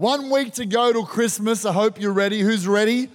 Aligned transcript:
One 0.00 0.30
week 0.30 0.54
to 0.54 0.64
go 0.64 0.94
till 0.94 1.04
Christmas. 1.04 1.66
I 1.66 1.74
hope 1.74 2.00
you're 2.00 2.14
ready. 2.14 2.40
Who's 2.40 2.66
ready? 2.66 3.10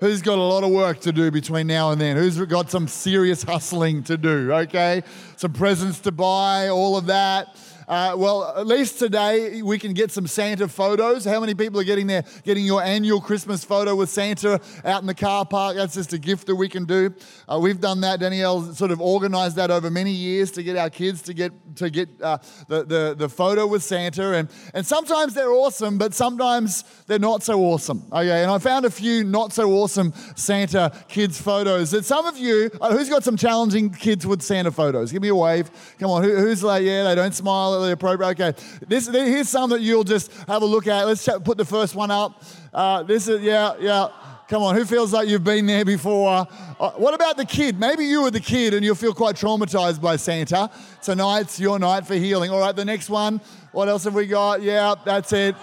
Who's 0.00 0.22
got 0.22 0.38
a 0.38 0.42
lot 0.42 0.64
of 0.64 0.70
work 0.70 0.98
to 1.02 1.12
do 1.12 1.30
between 1.30 1.68
now 1.68 1.92
and 1.92 2.00
then? 2.00 2.16
Who's 2.16 2.36
got 2.46 2.68
some 2.68 2.88
serious 2.88 3.44
hustling 3.44 4.02
to 4.02 4.16
do? 4.16 4.52
Okay? 4.52 5.04
Some 5.36 5.52
presents 5.52 6.00
to 6.00 6.10
buy, 6.10 6.68
all 6.68 6.96
of 6.96 7.06
that. 7.06 7.56
Uh, 7.90 8.14
well, 8.16 8.54
at 8.56 8.68
least 8.68 9.00
today 9.00 9.62
we 9.62 9.76
can 9.76 9.92
get 9.92 10.12
some 10.12 10.24
Santa 10.24 10.68
photos. 10.68 11.24
How 11.24 11.40
many 11.40 11.56
people 11.56 11.80
are 11.80 11.84
getting 11.84 12.06
there, 12.06 12.22
getting 12.44 12.64
your 12.64 12.80
annual 12.80 13.20
Christmas 13.20 13.64
photo 13.64 13.96
with 13.96 14.08
Santa 14.08 14.60
out 14.84 15.00
in 15.00 15.08
the 15.08 15.14
car 15.14 15.44
park? 15.44 15.74
That's 15.74 15.94
just 15.94 16.12
a 16.12 16.18
gift 16.18 16.46
that 16.46 16.54
we 16.54 16.68
can 16.68 16.84
do. 16.84 17.12
Uh, 17.48 17.58
we've 17.60 17.80
done 17.80 18.00
that. 18.02 18.20
Danielle 18.20 18.72
sort 18.74 18.92
of 18.92 19.00
organized 19.00 19.56
that 19.56 19.72
over 19.72 19.90
many 19.90 20.12
years 20.12 20.52
to 20.52 20.62
get 20.62 20.76
our 20.76 20.88
kids 20.88 21.20
to 21.22 21.34
get 21.34 21.50
to 21.78 21.90
get 21.90 22.08
uh, 22.22 22.38
the, 22.68 22.84
the 22.84 23.14
the 23.18 23.28
photo 23.28 23.66
with 23.66 23.82
Santa, 23.82 24.34
and 24.34 24.48
and 24.72 24.86
sometimes 24.86 25.34
they're 25.34 25.50
awesome, 25.50 25.98
but 25.98 26.14
sometimes 26.14 26.84
they're 27.08 27.18
not 27.18 27.42
so 27.42 27.60
awesome. 27.60 28.06
Okay, 28.12 28.42
and 28.42 28.52
I 28.52 28.58
found 28.58 28.84
a 28.84 28.90
few 28.90 29.24
not 29.24 29.52
so 29.52 29.68
awesome 29.72 30.12
Santa 30.36 30.92
kids 31.08 31.40
photos. 31.40 31.90
That 31.90 32.04
some 32.04 32.24
of 32.24 32.38
you, 32.38 32.70
uh, 32.80 32.96
who's 32.96 33.08
got 33.08 33.24
some 33.24 33.36
challenging 33.36 33.90
kids 33.90 34.24
with 34.28 34.42
Santa 34.42 34.70
photos? 34.70 35.10
Give 35.10 35.22
me 35.22 35.28
a 35.28 35.34
wave. 35.34 35.68
Come 35.98 36.10
on, 36.10 36.22
who, 36.22 36.36
who's 36.36 36.62
like, 36.62 36.84
yeah, 36.84 37.02
they 37.02 37.16
don't 37.16 37.34
smile 37.34 37.79
appropriate. 37.88 38.40
Okay, 38.40 38.52
this 38.86 39.08
here's 39.08 39.48
some 39.48 39.70
that 39.70 39.80
you'll 39.80 40.04
just 40.04 40.32
have 40.46 40.62
a 40.62 40.66
look 40.66 40.86
at. 40.86 41.04
Let's 41.04 41.26
put 41.44 41.56
the 41.56 41.64
first 41.64 41.94
one 41.94 42.10
up. 42.10 42.42
Uh, 42.72 43.02
this 43.02 43.28
is 43.28 43.42
yeah, 43.42 43.74
yeah. 43.80 44.08
Come 44.48 44.64
on, 44.64 44.74
who 44.74 44.84
feels 44.84 45.12
like 45.12 45.28
you've 45.28 45.44
been 45.44 45.66
there 45.66 45.84
before? 45.84 46.44
Uh, 46.80 46.90
what 46.96 47.14
about 47.14 47.36
the 47.36 47.44
kid? 47.44 47.78
Maybe 47.78 48.04
you 48.04 48.22
were 48.22 48.32
the 48.32 48.40
kid 48.40 48.74
and 48.74 48.84
you'll 48.84 48.96
feel 48.96 49.14
quite 49.14 49.36
traumatized 49.36 50.00
by 50.00 50.16
Santa. 50.16 50.68
Tonight's 51.02 51.60
your 51.60 51.78
night 51.78 52.04
for 52.04 52.14
healing. 52.14 52.50
All 52.50 52.58
right, 52.58 52.74
the 52.74 52.84
next 52.84 53.08
one. 53.08 53.40
What 53.70 53.88
else 53.88 54.02
have 54.02 54.14
we 54.14 54.26
got? 54.26 54.60
Yeah, 54.60 54.96
that's 55.04 55.32
it. 55.32 55.54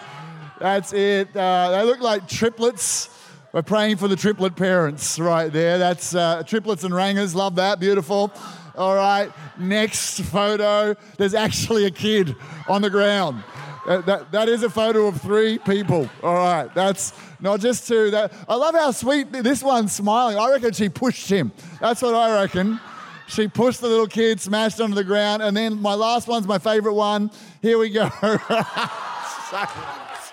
That's 0.59 0.93
it. 0.93 1.35
Uh, 1.35 1.71
they 1.71 1.83
look 1.83 1.99
like 1.99 2.29
triplets. 2.29 3.09
We're 3.51 3.61
praying 3.61 3.97
for 3.97 4.07
the 4.07 4.15
triplet 4.15 4.55
parents 4.55 5.19
right 5.19 5.51
there. 5.51 5.77
That's 5.77 6.15
uh, 6.15 6.43
triplets 6.43 6.85
and 6.85 6.93
rangers. 6.93 7.35
Love 7.35 7.55
that. 7.55 7.81
Beautiful. 7.81 8.31
All 8.77 8.95
right, 8.95 9.31
next 9.57 10.21
photo. 10.21 10.95
There's 11.17 11.33
actually 11.33 11.85
a 11.85 11.91
kid 11.91 12.35
on 12.69 12.83
the 12.83 12.91
ground. 12.91 13.43
Uh, 13.87 14.01
that, 14.01 14.31
that 14.31 14.49
is 14.49 14.61
a 14.61 14.69
photo 14.69 15.07
of 15.07 15.19
three 15.19 15.57
people. 15.57 16.07
All 16.21 16.35
right, 16.35 16.71
that's 16.75 17.13
not 17.39 17.59
just 17.59 17.87
two. 17.87 18.11
That, 18.11 18.31
I 18.47 18.53
love 18.55 18.75
how 18.75 18.91
sweet 18.91 19.31
this 19.31 19.63
one's 19.63 19.93
smiling. 19.93 20.37
I 20.37 20.51
reckon 20.51 20.73
she 20.73 20.89
pushed 20.89 21.27
him. 21.27 21.51
That's 21.81 22.03
what 22.03 22.13
I 22.13 22.41
reckon. 22.41 22.79
She 23.27 23.47
pushed 23.47 23.81
the 23.81 23.87
little 23.87 24.05
kid, 24.05 24.39
smashed 24.39 24.79
onto 24.79 24.93
the 24.93 25.03
ground, 25.03 25.41
and 25.41 25.57
then 25.57 25.81
my 25.81 25.95
last 25.95 26.27
one's 26.27 26.47
my 26.47 26.59
favorite 26.59 26.93
one. 26.93 27.31
Here 27.63 27.79
we 27.79 27.89
go. 27.89 28.09
so, 28.21 29.65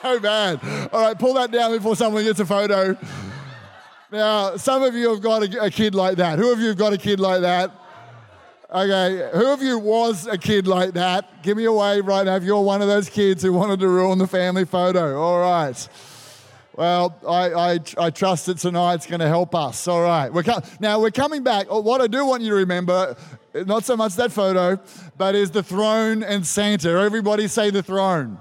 so 0.02 0.20
bad. 0.20 0.60
All 0.92 1.00
right, 1.00 1.18
pull 1.18 1.32
that 1.34 1.50
down 1.50 1.72
before 1.72 1.96
someone 1.96 2.24
gets 2.24 2.40
a 2.40 2.46
photo. 2.46 2.94
Now, 4.12 4.56
some 4.56 4.82
of 4.82 4.94
you 4.94 5.08
have 5.10 5.22
got 5.22 5.42
a, 5.42 5.64
a 5.64 5.70
kid 5.70 5.94
like 5.94 6.18
that. 6.18 6.38
Who 6.38 6.52
of 6.52 6.60
you 6.60 6.68
have 6.68 6.76
got 6.76 6.92
a 6.92 6.98
kid 6.98 7.20
like 7.20 7.40
that? 7.40 7.70
Okay, 8.74 9.30
who 9.32 9.52
of 9.52 9.62
you 9.62 9.78
was 9.78 10.26
a 10.26 10.36
kid 10.36 10.66
like 10.66 10.94
that? 10.94 11.44
Give 11.44 11.56
me 11.56 11.64
a 11.64 11.72
wave 11.72 12.08
right 12.08 12.26
now 12.26 12.34
if 12.34 12.42
you're 12.42 12.60
one 12.60 12.82
of 12.82 12.88
those 12.88 13.08
kids 13.08 13.40
who 13.40 13.52
wanted 13.52 13.78
to 13.78 13.88
ruin 13.88 14.18
the 14.18 14.26
family 14.26 14.64
photo. 14.64 15.16
All 15.16 15.38
right. 15.38 15.88
Well, 16.74 17.16
I, 17.24 17.52
I, 17.52 17.78
I 17.96 18.10
trust 18.10 18.46
that 18.46 18.58
tonight's 18.58 19.06
going 19.06 19.20
to 19.20 19.28
help 19.28 19.54
us. 19.54 19.86
All 19.86 20.02
right. 20.02 20.32
We're 20.32 20.42
com- 20.42 20.64
now, 20.80 21.00
we're 21.00 21.12
coming 21.12 21.44
back. 21.44 21.68
Oh, 21.70 21.78
what 21.82 22.00
I 22.00 22.08
do 22.08 22.26
want 22.26 22.42
you 22.42 22.48
to 22.48 22.56
remember, 22.56 23.16
not 23.54 23.84
so 23.84 23.96
much 23.96 24.16
that 24.16 24.32
photo, 24.32 24.80
but 25.16 25.36
is 25.36 25.52
the 25.52 25.62
throne 25.62 26.24
and 26.24 26.44
Santa. 26.44 26.98
Everybody 26.98 27.46
say 27.46 27.70
the 27.70 27.80
throne. 27.80 28.38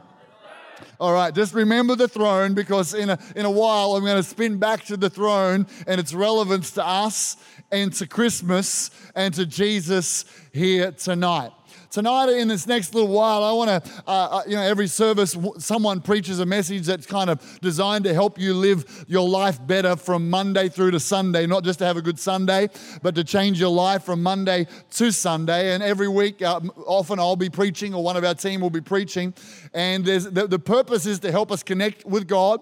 All 1.03 1.11
right, 1.11 1.35
just 1.35 1.53
remember 1.53 1.97
the 1.97 2.07
throne 2.07 2.53
because 2.53 2.93
in 2.93 3.09
a, 3.09 3.19
in 3.35 3.45
a 3.45 3.51
while 3.51 3.97
I'm 3.97 4.05
going 4.05 4.15
to 4.15 4.23
spin 4.23 4.57
back 4.57 4.85
to 4.85 4.95
the 4.95 5.09
throne 5.09 5.67
and 5.85 5.99
its 5.99 6.13
relevance 6.13 6.71
to 6.71 6.87
us 6.87 7.35
and 7.73 7.91
to 7.95 8.07
Christmas 8.07 8.89
and 9.13 9.33
to 9.33 9.45
Jesus 9.45 10.23
here 10.53 10.93
tonight. 10.93 11.51
Tonight, 11.93 12.29
in 12.29 12.47
this 12.47 12.65
next 12.65 12.95
little 12.95 13.11
while, 13.11 13.43
I 13.43 13.51
want 13.51 13.69
to, 13.69 13.91
uh, 14.07 14.11
uh, 14.11 14.41
you 14.47 14.55
know, 14.55 14.63
every 14.63 14.87
service, 14.87 15.37
someone 15.59 16.01
preaches 16.01 16.39
a 16.39 16.45
message 16.47 16.87
that's 16.87 17.05
kind 17.05 17.29
of 17.29 17.59
designed 17.61 18.05
to 18.05 18.15
help 18.15 18.39
you 18.39 18.55
live 18.55 19.05
your 19.07 19.29
life 19.29 19.59
better 19.67 19.95
from 19.95 20.27
Monday 20.27 20.69
through 20.69 20.89
to 20.89 20.99
Sunday, 20.99 21.45
not 21.45 21.63
just 21.63 21.77
to 21.77 21.85
have 21.85 21.95
a 21.95 22.01
good 22.01 22.17
Sunday, 22.17 22.67
but 23.03 23.13
to 23.13 23.23
change 23.23 23.59
your 23.59 23.69
life 23.69 24.01
from 24.01 24.23
Monday 24.23 24.65
to 24.89 25.11
Sunday. 25.11 25.75
And 25.75 25.83
every 25.83 26.07
week, 26.07 26.41
uh, 26.41 26.61
often 26.87 27.19
I'll 27.19 27.35
be 27.35 27.51
preaching, 27.51 27.93
or 27.93 28.03
one 28.03 28.17
of 28.17 28.23
our 28.23 28.33
team 28.33 28.61
will 28.61 28.71
be 28.71 28.81
preaching. 28.81 29.31
And 29.75 30.03
the, 30.03 30.47
the 30.47 30.57
purpose 30.57 31.05
is 31.05 31.19
to 31.19 31.31
help 31.31 31.51
us 31.51 31.61
connect 31.61 32.05
with 32.05 32.27
God, 32.27 32.59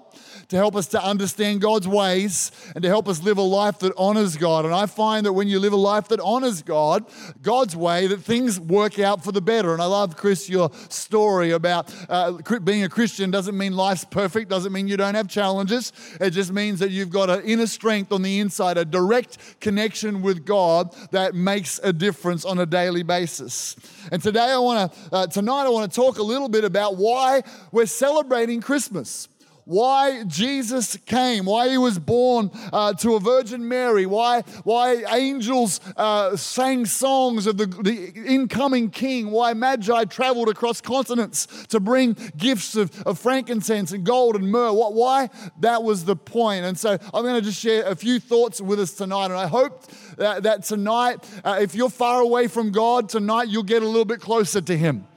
to 0.49 0.57
help 0.57 0.75
us 0.75 0.87
to 0.87 1.01
understand 1.01 1.61
God's 1.61 1.87
ways, 1.87 2.51
and 2.75 2.83
to 2.83 2.89
help 2.89 3.07
us 3.07 3.23
live 3.23 3.37
a 3.37 3.41
life 3.41 3.79
that 3.79 3.93
honors 3.95 4.35
God. 4.35 4.65
And 4.65 4.73
I 4.73 4.87
find 4.87 5.25
that 5.25 5.31
when 5.31 5.47
you 5.47 5.59
live 5.59 5.71
a 5.71 5.77
life 5.77 6.09
that 6.09 6.19
honors 6.19 6.61
God, 6.61 7.05
God's 7.41 7.77
way, 7.77 8.07
that 8.07 8.19
things 8.19 8.59
work 8.59 8.99
out 8.99 9.20
for 9.21 9.31
the 9.31 9.41
better. 9.41 9.73
And 9.73 9.81
I 9.81 9.85
love, 9.85 10.15
Chris, 10.17 10.49
your 10.49 10.69
story 10.89 11.51
about 11.51 11.93
uh, 12.09 12.33
being 12.63 12.83
a 12.83 12.89
Christian 12.89 13.31
doesn't 13.31 13.57
mean 13.57 13.75
life's 13.75 14.05
perfect, 14.05 14.49
doesn't 14.49 14.71
mean 14.71 14.87
you 14.87 14.97
don't 14.97 15.15
have 15.15 15.27
challenges. 15.27 15.93
It 16.19 16.31
just 16.31 16.51
means 16.51 16.79
that 16.79 16.91
you've 16.91 17.09
got 17.09 17.29
an 17.29 17.41
inner 17.43 17.67
strength 17.67 18.11
on 18.11 18.21
the 18.21 18.39
inside, 18.39 18.77
a 18.77 18.85
direct 18.85 19.59
connection 19.59 20.21
with 20.21 20.45
God 20.45 20.95
that 21.11 21.35
makes 21.35 21.79
a 21.83 21.93
difference 21.93 22.45
on 22.45 22.59
a 22.59 22.65
daily 22.65 23.03
basis. 23.03 23.75
And 24.11 24.21
today 24.21 24.51
I 24.51 24.57
want 24.57 24.91
to, 24.91 25.15
uh, 25.15 25.27
tonight 25.27 25.63
I 25.63 25.69
want 25.69 25.91
to 25.91 25.95
talk 25.95 26.17
a 26.17 26.23
little 26.23 26.49
bit 26.49 26.63
about 26.63 26.97
why 26.97 27.43
we're 27.71 27.85
celebrating 27.85 28.61
Christmas 28.61 29.27
why 29.65 30.23
Jesus 30.25 30.97
came, 30.97 31.45
why 31.45 31.69
he 31.69 31.77
was 31.77 31.99
born 31.99 32.51
uh, 32.73 32.93
to 32.93 33.15
a 33.15 33.19
Virgin 33.19 33.67
Mary, 33.67 34.05
why, 34.05 34.41
why 34.63 35.03
angels 35.13 35.79
uh, 35.97 36.35
sang 36.35 36.85
songs 36.85 37.47
of 37.47 37.57
the, 37.57 37.65
the 37.65 38.11
incoming 38.25 38.89
king, 38.89 39.31
why 39.31 39.53
Magi 39.53 40.05
traveled 40.05 40.49
across 40.49 40.81
continents 40.81 41.47
to 41.67 41.79
bring 41.79 42.15
gifts 42.37 42.75
of, 42.75 43.01
of 43.03 43.19
frankincense 43.19 43.91
and 43.91 44.03
gold 44.03 44.35
and 44.35 44.51
myrrh. 44.51 44.73
What, 44.73 44.93
why? 44.93 45.29
That 45.59 45.83
was 45.83 46.05
the 46.05 46.15
point. 46.15 46.65
And 46.65 46.77
so 46.77 46.97
I'm 47.13 47.23
going 47.23 47.35
to 47.35 47.41
just 47.41 47.59
share 47.59 47.85
a 47.85 47.95
few 47.95 48.19
thoughts 48.19 48.61
with 48.61 48.79
us 48.79 48.93
tonight. 48.93 49.25
And 49.25 49.35
I 49.35 49.47
hope 49.47 49.83
that, 50.17 50.43
that 50.43 50.63
tonight, 50.63 51.27
uh, 51.43 51.59
if 51.61 51.75
you're 51.75 51.89
far 51.89 52.21
away 52.21 52.47
from 52.47 52.71
God, 52.71 53.09
tonight 53.09 53.47
you'll 53.49 53.63
get 53.63 53.83
a 53.83 53.87
little 53.87 54.05
bit 54.05 54.21
closer 54.21 54.61
to 54.61 54.77
him. 54.77 55.07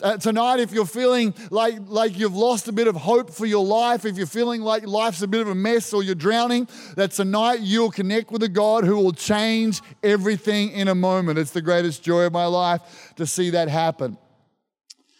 Uh, 0.00 0.16
tonight, 0.16 0.60
if 0.60 0.72
you're 0.72 0.86
feeling 0.86 1.34
like, 1.50 1.74
like 1.86 2.18
you've 2.18 2.36
lost 2.36 2.68
a 2.68 2.72
bit 2.72 2.86
of 2.86 2.96
hope 2.96 3.30
for 3.30 3.44
your 3.44 3.64
life, 3.64 4.04
if 4.04 4.16
you're 4.16 4.26
feeling 4.26 4.62
like 4.62 4.86
life's 4.86 5.22
a 5.22 5.26
bit 5.26 5.40
of 5.40 5.48
a 5.48 5.54
mess 5.54 5.92
or 5.92 6.02
you're 6.02 6.14
drowning, 6.14 6.68
that 6.96 7.10
tonight 7.10 7.60
you'll 7.60 7.90
connect 7.90 8.30
with 8.30 8.42
a 8.42 8.48
God 8.48 8.84
who 8.84 8.96
will 8.96 9.12
change 9.12 9.80
everything 10.02 10.70
in 10.70 10.88
a 10.88 10.94
moment. 10.94 11.38
It's 11.38 11.50
the 11.50 11.62
greatest 11.62 12.02
joy 12.02 12.22
of 12.22 12.32
my 12.32 12.46
life 12.46 13.12
to 13.16 13.26
see 13.26 13.50
that 13.50 13.68
happen. 13.68 14.16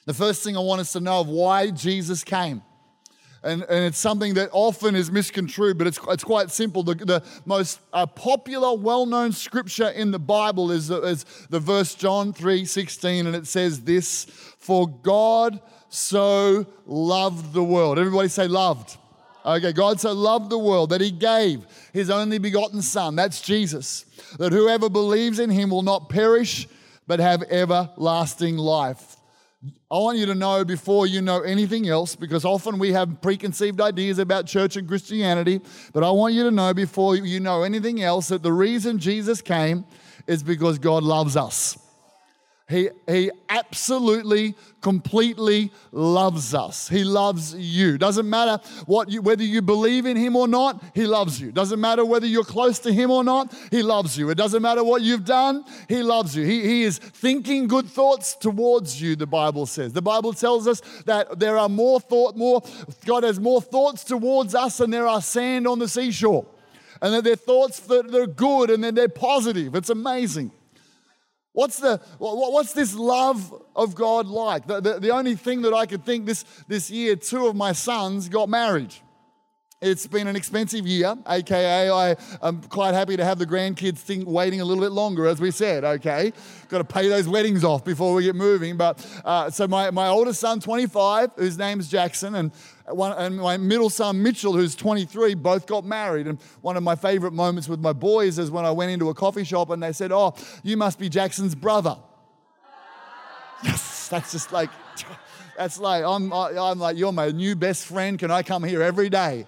The 0.06 0.14
first 0.14 0.42
thing 0.42 0.56
I 0.56 0.60
want 0.60 0.80
us 0.80 0.92
to 0.92 1.00
know 1.00 1.20
of 1.20 1.28
why 1.28 1.70
Jesus 1.70 2.24
came 2.24 2.62
and, 3.44 3.62
and 3.62 3.84
it's 3.84 3.98
something 3.98 4.34
that 4.34 4.50
often 4.52 4.94
is 4.94 5.10
misconstrued, 5.10 5.76
but 5.78 5.86
it's, 5.86 5.98
it's 6.08 6.22
quite 6.22 6.50
simple. 6.50 6.82
The, 6.82 6.94
the 6.94 7.24
most 7.44 7.80
uh, 7.92 8.06
popular, 8.06 8.74
well 8.74 9.04
known 9.04 9.32
scripture 9.32 9.88
in 9.88 10.10
the 10.12 10.18
Bible 10.18 10.70
is, 10.70 10.90
is 10.90 11.24
the 11.50 11.58
verse 11.58 11.94
John 11.94 12.32
3 12.32 12.64
16, 12.64 13.26
and 13.26 13.34
it 13.34 13.46
says 13.46 13.80
this 13.80 14.24
For 14.58 14.86
God 14.88 15.60
so 15.88 16.66
loved 16.86 17.52
the 17.52 17.64
world. 17.64 17.98
Everybody 17.98 18.28
say, 18.28 18.46
loved. 18.46 18.96
Okay, 19.44 19.72
God 19.72 20.00
so 20.00 20.12
loved 20.12 20.50
the 20.50 20.58
world 20.58 20.90
that 20.90 21.00
he 21.00 21.10
gave 21.10 21.66
his 21.92 22.10
only 22.10 22.38
begotten 22.38 22.80
Son, 22.80 23.16
that's 23.16 23.40
Jesus, 23.40 24.04
that 24.38 24.52
whoever 24.52 24.88
believes 24.88 25.40
in 25.40 25.50
him 25.50 25.70
will 25.70 25.82
not 25.82 26.08
perish 26.08 26.68
but 27.08 27.18
have 27.18 27.42
everlasting 27.50 28.56
life. 28.56 29.16
I 29.64 29.96
want 29.96 30.18
you 30.18 30.26
to 30.26 30.34
know 30.34 30.64
before 30.64 31.06
you 31.06 31.22
know 31.22 31.42
anything 31.42 31.88
else, 31.88 32.16
because 32.16 32.44
often 32.44 32.78
we 32.78 32.92
have 32.92 33.20
preconceived 33.20 33.80
ideas 33.80 34.18
about 34.18 34.46
church 34.46 34.76
and 34.76 34.88
Christianity, 34.88 35.60
but 35.92 36.02
I 36.02 36.10
want 36.10 36.34
you 36.34 36.42
to 36.44 36.50
know 36.50 36.74
before 36.74 37.14
you 37.14 37.38
know 37.38 37.62
anything 37.62 38.02
else 38.02 38.28
that 38.28 38.42
the 38.42 38.52
reason 38.52 38.98
Jesus 38.98 39.40
came 39.40 39.84
is 40.26 40.42
because 40.42 40.78
God 40.78 41.04
loves 41.04 41.36
us. 41.36 41.78
He, 42.68 42.88
he 43.08 43.30
absolutely, 43.48 44.54
completely 44.80 45.72
loves 45.90 46.54
us. 46.54 46.88
He 46.88 47.04
loves 47.04 47.54
you. 47.54 47.98
Doesn't 47.98 48.28
matter 48.28 48.62
what 48.86 49.10
you, 49.10 49.20
whether 49.20 49.42
you 49.42 49.60
believe 49.62 50.06
in 50.06 50.16
Him 50.16 50.36
or 50.36 50.46
not, 50.46 50.82
He 50.94 51.06
loves 51.06 51.40
you. 51.40 51.52
Doesn't 51.52 51.80
matter 51.80 52.04
whether 52.04 52.26
you're 52.26 52.44
close 52.44 52.78
to 52.80 52.92
Him 52.92 53.10
or 53.10 53.24
not, 53.24 53.52
He 53.70 53.82
loves 53.82 54.16
you. 54.16 54.30
It 54.30 54.36
doesn't 54.36 54.62
matter 54.62 54.84
what 54.84 55.02
you've 55.02 55.24
done, 55.24 55.64
He 55.88 56.02
loves 56.02 56.36
you. 56.36 56.44
He, 56.44 56.62
he 56.62 56.82
is 56.84 56.98
thinking 56.98 57.66
good 57.66 57.86
thoughts 57.86 58.34
towards 58.34 59.00
you, 59.02 59.16
the 59.16 59.26
Bible 59.26 59.66
says. 59.66 59.92
The 59.92 60.00
Bible 60.02 60.32
tells 60.32 60.68
us 60.68 60.80
that 61.04 61.38
there 61.38 61.58
are 61.58 61.68
more 61.68 62.00
thought, 62.00 62.36
more, 62.36 62.62
God 63.04 63.24
has 63.24 63.40
more 63.40 63.60
thoughts 63.60 64.04
towards 64.04 64.54
us 64.54 64.78
than 64.78 64.90
there 64.90 65.06
are 65.06 65.20
sand 65.20 65.66
on 65.66 65.78
the 65.78 65.88
seashore. 65.88 66.46
And 67.02 67.12
that 67.12 67.24
they're 67.24 67.34
thoughts 67.34 67.80
that 67.80 68.14
are 68.14 68.28
good 68.28 68.70
and 68.70 68.84
that 68.84 68.94
they're 68.94 69.08
positive. 69.08 69.74
It's 69.74 69.90
amazing. 69.90 70.52
What's, 71.52 71.78
the, 71.78 71.98
what's 72.18 72.72
this 72.72 72.94
love 72.94 73.62
of 73.76 73.94
God 73.94 74.26
like? 74.26 74.66
The, 74.66 74.80
the, 74.80 75.00
the 75.00 75.10
only 75.10 75.36
thing 75.36 75.62
that 75.62 75.74
I 75.74 75.84
could 75.84 76.04
think 76.04 76.24
this, 76.24 76.44
this 76.66 76.90
year, 76.90 77.14
two 77.14 77.46
of 77.46 77.54
my 77.54 77.72
sons 77.72 78.28
got 78.28 78.48
married. 78.48 78.94
It's 79.82 80.06
been 80.06 80.28
an 80.28 80.36
expensive 80.36 80.86
year, 80.86 81.16
aka 81.26 81.90
I 81.90 82.16
am 82.40 82.62
quite 82.62 82.94
happy 82.94 83.16
to 83.16 83.24
have 83.24 83.40
the 83.40 83.46
grandkids 83.46 83.98
think 83.98 84.28
waiting 84.28 84.60
a 84.60 84.64
little 84.64 84.80
bit 84.84 84.92
longer, 84.92 85.26
as 85.26 85.40
we 85.40 85.50
said. 85.50 85.82
Okay, 85.82 86.32
got 86.68 86.78
to 86.78 86.84
pay 86.84 87.08
those 87.08 87.26
weddings 87.26 87.64
off 87.64 87.84
before 87.84 88.14
we 88.14 88.22
get 88.22 88.36
moving. 88.36 88.76
But 88.76 89.04
uh, 89.24 89.50
so 89.50 89.66
my, 89.66 89.90
my 89.90 90.06
oldest 90.06 90.38
son, 90.38 90.60
25, 90.60 91.32
whose 91.34 91.58
name's 91.58 91.88
Jackson, 91.88 92.36
and 92.36 92.52
one, 92.86 93.18
and 93.18 93.38
my 93.38 93.56
middle 93.56 93.90
son 93.90 94.22
Mitchell, 94.22 94.52
who's 94.52 94.76
23, 94.76 95.34
both 95.34 95.66
got 95.66 95.84
married. 95.84 96.28
And 96.28 96.40
one 96.60 96.76
of 96.76 96.84
my 96.84 96.94
favorite 96.94 97.32
moments 97.32 97.68
with 97.68 97.80
my 97.80 97.92
boys 97.92 98.38
is 98.38 98.52
when 98.52 98.64
I 98.64 98.70
went 98.70 98.92
into 98.92 99.08
a 99.08 99.14
coffee 99.14 99.42
shop 99.42 99.70
and 99.70 99.82
they 99.82 99.92
said, 99.92 100.12
"Oh, 100.12 100.34
you 100.62 100.76
must 100.76 101.00
be 101.00 101.08
Jackson's 101.08 101.56
brother." 101.56 101.96
Yes, 103.64 104.06
that's 104.06 104.30
just 104.30 104.52
like. 104.52 104.70
That's 105.56 105.78
like, 105.78 106.04
I'm, 106.04 106.32
I'm 106.32 106.78
like, 106.78 106.96
you're 106.96 107.12
my 107.12 107.30
new 107.30 107.54
best 107.56 107.84
friend. 107.84 108.18
Can 108.18 108.30
I 108.30 108.42
come 108.42 108.64
here 108.64 108.82
every 108.82 109.08
day? 109.08 109.46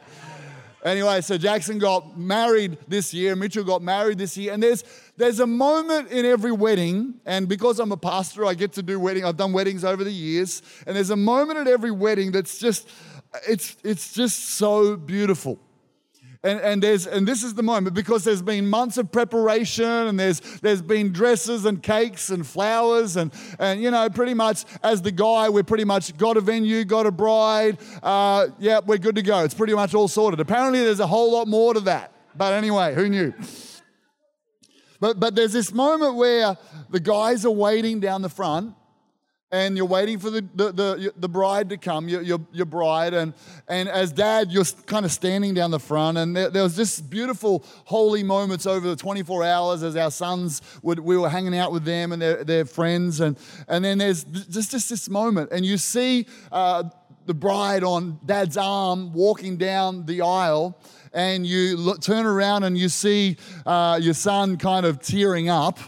Anyway, 0.84 1.22
so 1.22 1.38
Jackson 1.38 1.78
got 1.78 2.18
married 2.18 2.76
this 2.86 3.14
year, 3.14 3.34
Mitchell 3.34 3.64
got 3.64 3.80
married 3.80 4.18
this 4.18 4.36
year, 4.36 4.52
and 4.52 4.62
there's 4.62 4.84
there's 5.16 5.40
a 5.40 5.46
moment 5.46 6.10
in 6.10 6.26
every 6.26 6.52
wedding, 6.52 7.14
and 7.24 7.48
because 7.48 7.80
I'm 7.80 7.90
a 7.90 7.96
pastor, 7.96 8.44
I 8.44 8.52
get 8.52 8.74
to 8.74 8.82
do 8.82 9.00
wedding. 9.00 9.24
I've 9.24 9.38
done 9.38 9.54
weddings 9.54 9.82
over 9.82 10.04
the 10.04 10.12
years, 10.12 10.60
and 10.86 10.94
there's 10.94 11.08
a 11.08 11.16
moment 11.16 11.58
at 11.58 11.68
every 11.68 11.90
wedding 11.90 12.32
that's 12.32 12.58
just 12.58 12.86
it's 13.48 13.78
it's 13.82 14.12
just 14.12 14.40
so 14.40 14.94
beautiful. 14.96 15.58
And, 16.44 16.60
and, 16.60 16.82
there's, 16.82 17.06
and 17.06 17.26
this 17.26 17.42
is 17.42 17.54
the 17.54 17.62
moment 17.62 17.94
because 17.94 18.22
there's 18.22 18.42
been 18.42 18.68
months 18.68 18.98
of 18.98 19.10
preparation 19.10 19.86
and 19.86 20.20
there's, 20.20 20.40
there's 20.60 20.82
been 20.82 21.10
dresses 21.10 21.64
and 21.64 21.82
cakes 21.82 22.28
and 22.28 22.46
flowers. 22.46 23.16
And, 23.16 23.32
and, 23.58 23.82
you 23.82 23.90
know, 23.90 24.10
pretty 24.10 24.34
much 24.34 24.66
as 24.82 25.00
the 25.00 25.10
guy, 25.10 25.48
we're 25.48 25.62
pretty 25.62 25.86
much 25.86 26.14
got 26.18 26.36
a 26.36 26.42
venue, 26.42 26.84
got 26.84 27.06
a 27.06 27.10
bride. 27.10 27.78
Uh, 28.02 28.48
yeah, 28.58 28.80
we're 28.84 28.98
good 28.98 29.14
to 29.14 29.22
go. 29.22 29.42
It's 29.42 29.54
pretty 29.54 29.72
much 29.72 29.94
all 29.94 30.06
sorted. 30.06 30.38
Apparently, 30.38 30.80
there's 30.80 31.00
a 31.00 31.06
whole 31.06 31.32
lot 31.32 31.48
more 31.48 31.72
to 31.72 31.80
that. 31.80 32.12
But 32.36 32.52
anyway, 32.52 32.94
who 32.94 33.08
knew? 33.08 33.32
But, 35.00 35.18
but 35.18 35.34
there's 35.34 35.54
this 35.54 35.72
moment 35.72 36.16
where 36.16 36.58
the 36.90 37.00
guys 37.00 37.46
are 37.46 37.50
waiting 37.50 38.00
down 38.00 38.20
the 38.20 38.28
front 38.28 38.74
and 39.54 39.76
you're 39.76 39.86
waiting 39.86 40.18
for 40.18 40.30
the, 40.30 40.40
the, 40.56 40.72
the, 40.72 41.12
the, 41.16 41.28
bride 41.28 41.68
to 41.68 41.76
come, 41.76 42.08
your, 42.08 42.22
your, 42.22 42.40
your 42.52 42.66
bride. 42.66 43.14
And, 43.14 43.34
and 43.68 43.88
as 43.88 44.10
dad, 44.10 44.50
you're 44.50 44.64
kind 44.86 45.04
of 45.04 45.12
standing 45.12 45.54
down 45.54 45.70
the 45.70 45.78
front. 45.78 46.18
And 46.18 46.34
there, 46.34 46.50
there 46.50 46.64
was 46.64 46.74
just 46.74 47.08
beautiful, 47.08 47.64
holy 47.84 48.24
moments 48.24 48.66
over 48.66 48.88
the 48.88 48.96
24 48.96 49.44
hours 49.44 49.84
as 49.84 49.94
our 49.94 50.10
sons 50.10 50.60
would, 50.82 50.98
we 50.98 51.16
were 51.16 51.28
hanging 51.28 51.56
out 51.56 51.70
with 51.70 51.84
them 51.84 52.10
and 52.10 52.20
their, 52.20 52.42
their 52.42 52.64
friends. 52.64 53.20
And, 53.20 53.38
and 53.68 53.84
then 53.84 53.98
there's 53.98 54.24
just, 54.24 54.72
just 54.72 54.90
this 54.90 55.08
moment. 55.08 55.52
And 55.52 55.64
you 55.64 55.78
see 55.78 56.26
uh, 56.50 56.82
the 57.26 57.34
bride 57.34 57.84
on 57.84 58.18
dad's 58.26 58.56
arm 58.56 59.12
walking 59.12 59.56
down 59.56 60.04
the 60.06 60.22
aisle 60.22 60.76
and 61.14 61.46
you 61.46 61.76
look, 61.76 62.00
turn 62.00 62.26
around 62.26 62.64
and 62.64 62.76
you 62.76 62.88
see 62.88 63.36
uh, 63.64 63.98
your 64.02 64.14
son 64.14 64.56
kind 64.58 64.84
of 64.84 65.00
tearing 65.00 65.48
up, 65.48 65.78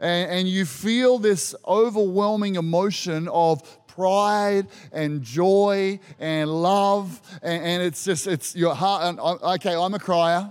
and, 0.00 0.30
and 0.30 0.48
you 0.48 0.64
feel 0.64 1.18
this 1.18 1.54
overwhelming 1.66 2.56
emotion 2.56 3.28
of 3.28 3.62
pride 3.86 4.66
and 4.92 5.22
joy 5.22 5.98
and 6.18 6.50
love, 6.50 7.20
and, 7.42 7.64
and 7.64 7.82
it's 7.82 8.04
just, 8.04 8.26
it's 8.26 8.54
your 8.54 8.74
heart. 8.74 9.04
And, 9.04 9.18
okay, 9.18 9.74
I'm 9.74 9.94
a 9.94 9.98
crier. 9.98 10.50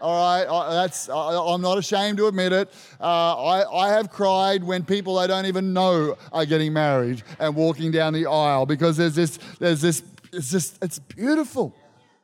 All 0.00 0.40
right, 0.40 0.70
that's 0.70 1.10
I'm 1.10 1.60
not 1.60 1.76
ashamed 1.76 2.16
to 2.18 2.26
admit 2.26 2.54
it. 2.54 2.72
Uh, 2.98 3.36
I, 3.36 3.88
I 3.88 3.88
have 3.90 4.10
cried 4.10 4.64
when 4.64 4.82
people 4.82 5.18
I 5.18 5.26
don't 5.26 5.44
even 5.44 5.74
know 5.74 6.16
are 6.32 6.46
getting 6.46 6.72
married 6.72 7.22
and 7.38 7.54
walking 7.54 7.90
down 7.90 8.14
the 8.14 8.24
aisle 8.24 8.64
because 8.64 8.96
there's 8.96 9.14
this, 9.14 9.38
there's 9.58 9.82
this, 9.82 10.02
it's 10.32 10.50
just, 10.50 10.82
it's 10.82 10.98
beautiful. 10.98 11.74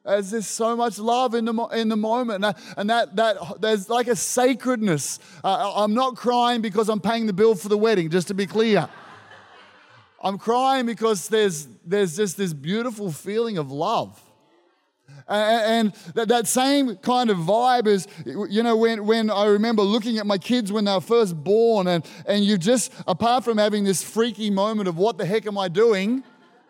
There's 0.06 0.30
just 0.30 0.52
so 0.52 0.76
much 0.76 0.98
love 0.98 1.34
in 1.34 1.44
the, 1.44 1.52
in 1.74 1.88
the 1.88 1.96
moment. 1.96 2.44
And, 2.76 2.88
that, 2.88 3.16
that, 3.16 3.60
there's 3.60 3.88
like 3.88 4.06
a 4.06 4.14
sacredness. 4.14 5.18
Uh, 5.42 5.72
I'm 5.74 5.94
not 5.94 6.14
crying 6.14 6.60
because 6.60 6.88
I'm 6.88 7.00
paying 7.00 7.26
the 7.26 7.32
bill 7.32 7.56
for 7.56 7.68
the 7.68 7.76
wedding, 7.76 8.08
just 8.08 8.28
to 8.28 8.34
be 8.34 8.46
clear. 8.46 8.88
I'm 10.22 10.38
crying 10.38 10.86
because 10.86 11.28
there's, 11.28 11.66
there's 11.84 12.16
just 12.16 12.36
this 12.36 12.52
beautiful 12.52 13.10
feeling 13.10 13.58
of 13.58 13.72
love. 13.72 14.22
And 15.28 15.92
that, 16.14 16.28
that 16.28 16.46
same 16.46 16.96
kind 16.96 17.30
of 17.30 17.38
vibe 17.38 17.88
is, 17.88 18.06
you 18.24 18.62
know, 18.62 18.76
when, 18.76 19.06
when 19.06 19.28
I 19.28 19.46
remember 19.46 19.82
looking 19.82 20.18
at 20.18 20.26
my 20.26 20.38
kids 20.38 20.70
when 20.70 20.84
they 20.84 20.92
were 20.92 21.00
first 21.00 21.34
born, 21.34 21.88
and, 21.88 22.06
and 22.26 22.44
you 22.44 22.58
just, 22.58 22.92
apart 23.08 23.42
from 23.44 23.58
having 23.58 23.82
this 23.82 24.04
freaky 24.04 24.50
moment 24.50 24.88
of 24.88 24.96
what 24.98 25.18
the 25.18 25.26
heck 25.26 25.46
am 25.46 25.58
I 25.58 25.66
doing, 25.66 26.22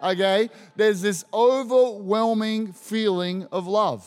okay, 0.03 0.51
there's 0.77 1.01
this 1.03 1.25
overwhelming 1.33 2.73
feeling 2.73 3.47
of 3.53 3.67
love. 3.67 4.07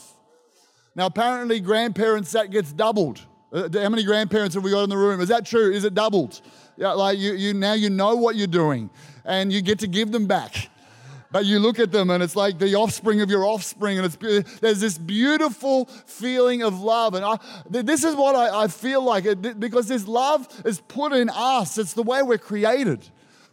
Now, 0.96 1.06
apparently, 1.06 1.60
grandparents, 1.60 2.32
that 2.32 2.52
gets 2.52 2.74
doubled. 2.74 3.22
Uh, 3.52 3.70
how 3.74 3.90
many 3.90 4.04
grandparents 4.04 4.54
have 4.56 4.64
we 4.64 4.72
got 4.72 4.84
in 4.84 4.90
the 4.90 4.98
room? 4.98 5.22
Is 5.22 5.30
that 5.30 5.46
true? 5.46 5.72
Is 5.72 5.84
it 5.84 5.94
doubled? 5.94 6.42
Yeah, 6.78 6.92
like 6.92 7.18
you, 7.18 7.34
you 7.34 7.54
now 7.54 7.74
you 7.74 7.90
know 7.90 8.16
what 8.16 8.36
you're 8.36 8.48
doing 8.48 8.90
and 9.26 9.52
you 9.52 9.62
get 9.62 9.80
to 9.80 9.88
give 9.88 10.12
them 10.12 10.28
back. 10.28 10.70
But 11.32 11.46
you 11.46 11.60
look 11.60 11.78
at 11.78 11.92
them 11.92 12.10
and 12.10 12.24
it's 12.24 12.36
like 12.36 12.58
the 12.58 12.74
offspring 12.76 13.22
of 13.22 13.30
your 13.30 13.46
offspring, 13.46 14.00
and 14.00 14.06
it's 14.06 14.60
there's 14.60 14.80
this 14.80 14.98
beautiful 14.98 15.86
feeling 15.86 16.64
of 16.64 16.82
love. 16.82 17.14
And 17.14 17.24
I, 17.24 17.38
this 17.70 18.04
is 18.04 18.16
what 18.16 18.36
I, 18.36 18.64
I 18.64 18.68
feel 18.68 19.04
like 19.04 19.26
because 19.60 19.88
this 19.88 20.08
love 20.08 20.48
is 20.66 20.82
put 20.82 21.14
in 21.14 21.30
us. 21.30 21.78
It's 21.78 21.94
the 21.94 22.02
way 22.02 22.24
we're 22.24 22.40
created. 22.40 23.08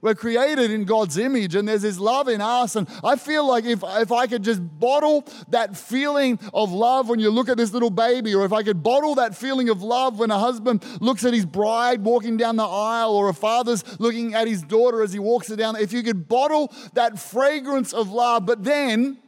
We're 0.07 0.15
created 0.15 0.71
in 0.71 0.85
God's 0.85 1.19
image 1.19 1.57
and 1.57 1.67
there's 1.67 1.83
His 1.83 1.99
love 1.99 2.29
in 2.29 2.41
us. 2.41 2.77
And 2.77 2.87
I 3.03 3.17
feel 3.17 3.45
like 3.45 3.65
if, 3.65 3.83
if 3.85 4.13
I 4.13 4.29
could 4.29 4.45
just 4.45 4.63
bottle 4.79 5.27
that 5.49 5.77
feeling 5.77 6.39
of 6.55 6.71
love 6.71 7.09
when 7.09 7.19
you 7.19 7.29
look 7.29 7.49
at 7.49 7.57
this 7.57 7.73
little 7.73 7.91
baby, 7.91 8.33
or 8.33 8.45
if 8.45 8.53
I 8.53 8.63
could 8.63 8.85
bottle 8.85 9.17
that 9.17 9.35
feeling 9.35 9.69
of 9.69 9.83
love 9.83 10.21
when 10.21 10.31
a 10.31 10.39
husband 10.39 10.85
looks 11.01 11.25
at 11.25 11.35
his 11.35 11.45
bride 11.45 12.05
walking 12.05 12.37
down 12.37 12.55
the 12.55 12.63
aisle, 12.63 13.17
or 13.17 13.29
a 13.29 13.35
father's 13.35 13.83
looking 13.99 14.33
at 14.33 14.47
his 14.47 14.63
daughter 14.63 15.03
as 15.03 15.13
he 15.13 15.19
walks 15.19 15.49
her 15.49 15.57
down, 15.57 15.75
if 15.75 15.93
you 15.93 16.05
could 16.05 16.29
bottle 16.29 16.73
that 16.93 17.19
fragrance 17.19 17.93
of 17.93 18.09
love, 18.09 18.47
but 18.47 18.63
then 18.63 19.19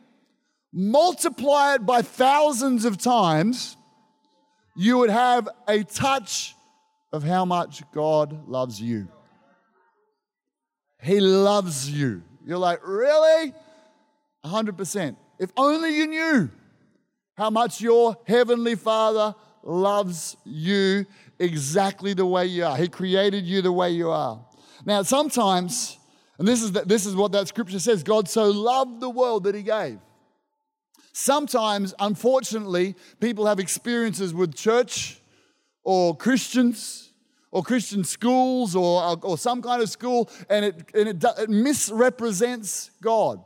multiply 0.73 1.75
it 1.75 1.87
by 1.87 2.03
thousands 2.03 2.85
of 2.85 2.99
times, 2.99 3.77
you 4.77 4.99
would 4.99 5.11
have 5.11 5.49
a 5.67 5.83
touch 5.83 6.55
of 7.13 7.25
how 7.25 7.45
much 7.45 7.83
God 7.91 8.49
loves 8.49 8.81
you. 8.81 9.09
He 11.03 11.21
loves 11.21 11.91
you. 11.91 12.23
You're 12.45 12.59
like, 12.59 12.81
really? 12.87 13.53
100%. 14.45 15.17
If 15.39 15.51
only 15.57 15.97
you 15.97 16.07
knew 16.07 16.51
how 17.37 17.51
much 17.51 17.81
your 17.81 18.17
heavenly 18.27 18.75
Father 18.75 19.35
loves 19.63 20.37
you 20.45 21.07
exactly 21.39 22.15
the 22.15 22.27
way 22.27 22.47
you 22.47 22.65
are. 22.65 22.77
He 22.77 22.89
created 22.89 23.45
you 23.45 23.63
the 23.63 23.73
way 23.73 23.91
you 23.91 24.11
are. 24.11 24.45
Now, 24.85 25.03
sometimes, 25.03 25.99
and 26.39 26.49
this 26.49 26.63
is, 26.63 26.73
the, 26.73 26.81
this 26.81 27.07
is 27.07 27.15
what 27.15 27.33
that 27.33 27.49
scripture 27.49 27.79
says 27.79 28.03
God 28.03 28.29
so 28.29 28.51
loved 28.51 29.01
the 29.01 29.11
world 29.11 29.45
that 29.45 29.55
he 29.55 29.63
gave. 29.63 29.99
Sometimes, 31.13 31.95
unfortunately, 31.99 32.95
people 33.21 33.47
have 33.47 33.59
experiences 33.59 34.33
with 34.33 34.55
church 34.55 35.21
or 35.83 36.17
Christians 36.17 37.08
or 37.51 37.63
Christian 37.63 38.05
schools 38.05 38.77
or, 38.77 39.19
or 39.23 39.39
some 39.39 39.63
kind 39.63 39.83
of 39.83 39.89
school, 39.89 40.31
and 40.51 40.65
it, 40.65 40.91
and 40.95 41.09
it, 41.09 41.25
it 41.39 41.49
misrepresents 41.49 42.91
God. 43.01 43.43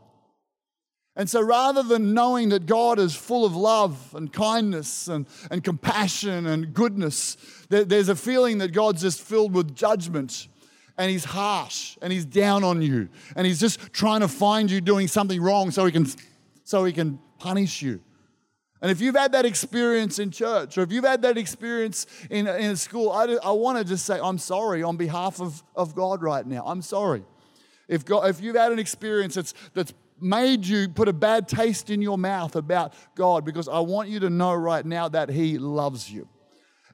And 1.15 1.29
so 1.29 1.43
rather 1.43 1.83
than 1.83 2.15
knowing 2.15 2.49
that 2.51 2.65
God 2.65 2.99
is 2.99 3.15
full 3.15 3.45
of 3.45 3.55
love 3.55 4.15
and 4.15 4.33
kindness 4.33 5.09
and, 5.09 5.27
and 5.51 5.63
compassion 5.63 6.47
and 6.47 6.73
goodness, 6.73 7.37
there, 7.69 7.85
there's 7.85 8.09
a 8.09 8.17
feeling 8.17 8.59
that 8.59 8.73
God's 8.73 9.03
just 9.03 9.21
filled 9.21 9.53
with 9.53 9.75
judgment 9.75 10.49
and 10.97 11.11
he's 11.11 11.25
harsh 11.25 11.99
and 12.01 12.13
he's 12.13 12.25
down 12.25 12.65
on 12.65 12.81
you 12.81 13.11
and 13.37 13.47
he's 13.47 13.61
just 13.61 13.93
trying 13.93 14.21
to 14.21 14.29
find 14.29 14.71
you 14.71 14.81
doing 14.81 15.07
something 15.07 15.41
wrong 15.41 15.71
so 15.71 15.85
he 15.85 15.93
can, 15.93 16.07
so 16.65 16.85
he 16.85 16.95
can 16.95 17.19
punish 17.39 17.83
you. 17.83 18.01
And 18.83 18.91
if 18.91 19.01
you've 19.01 19.15
had 19.15 19.31
that 19.33 19.47
experience 19.47 20.19
in 20.19 20.33
church 20.33 20.77
or 20.77 20.83
if 20.83 20.91
you've 20.91 21.05
had 21.05 21.23
that 21.23 21.39
experience 21.39 22.07
in, 22.29 22.49
in 22.49 22.77
school, 22.77 23.11
I, 23.11 23.39
I 23.43 23.53
want 23.53 23.79
to 23.79 23.85
just 23.85 24.05
say, 24.05 24.19
I'm 24.21 24.39
sorry 24.39 24.83
on 24.83 24.97
behalf 24.97 25.41
of, 25.41 25.63
of 25.77 25.95
God 25.95 26.21
right 26.21 26.45
now. 26.45 26.65
I'm 26.67 26.83
sorry. 26.83 27.23
If, 27.87 28.05
God, 28.05 28.29
if 28.29 28.41
you've 28.41 28.57
had 28.57 28.73
an 28.73 28.81
experience 28.81 29.37
that's, 29.37 29.55
that's 29.73 29.95
made 30.21 30.67
you 30.67 30.89
put 30.89 31.09
a 31.09 31.13
bad 31.13 31.47
taste 31.47 31.91
in 31.91 32.03
your 32.03 32.19
mouth 32.19 32.57
about 32.57 32.95
God, 33.15 33.45
because 33.45 33.69
I 33.69 33.79
want 33.79 34.09
you 34.09 34.19
to 34.21 34.31
know 34.31 34.53
right 34.53 34.85
now 34.85 35.09
that 35.09 35.29
He 35.29 35.59
loves 35.59 36.11
you. 36.11 36.29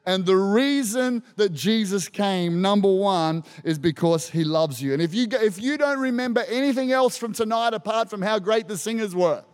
And 0.04 0.24
the 0.24 0.36
reason 0.36 1.22
that 1.36 1.52
Jesus 1.52 2.08
came, 2.08 2.62
number 2.62 2.90
one, 2.90 3.44
is 3.62 3.78
because 3.78 4.30
he 4.30 4.42
loves 4.42 4.80
you. 4.82 4.94
And 4.94 5.02
if 5.02 5.12
you, 5.12 5.26
if 5.30 5.60
you 5.60 5.76
don't 5.76 5.98
remember 5.98 6.44
anything 6.48 6.92
else 6.92 7.18
from 7.18 7.34
tonight 7.34 7.74
apart 7.74 8.08
from 8.08 8.22
how 8.22 8.38
great 8.38 8.68
the 8.68 8.78
singers 8.78 9.14
were, 9.14 9.44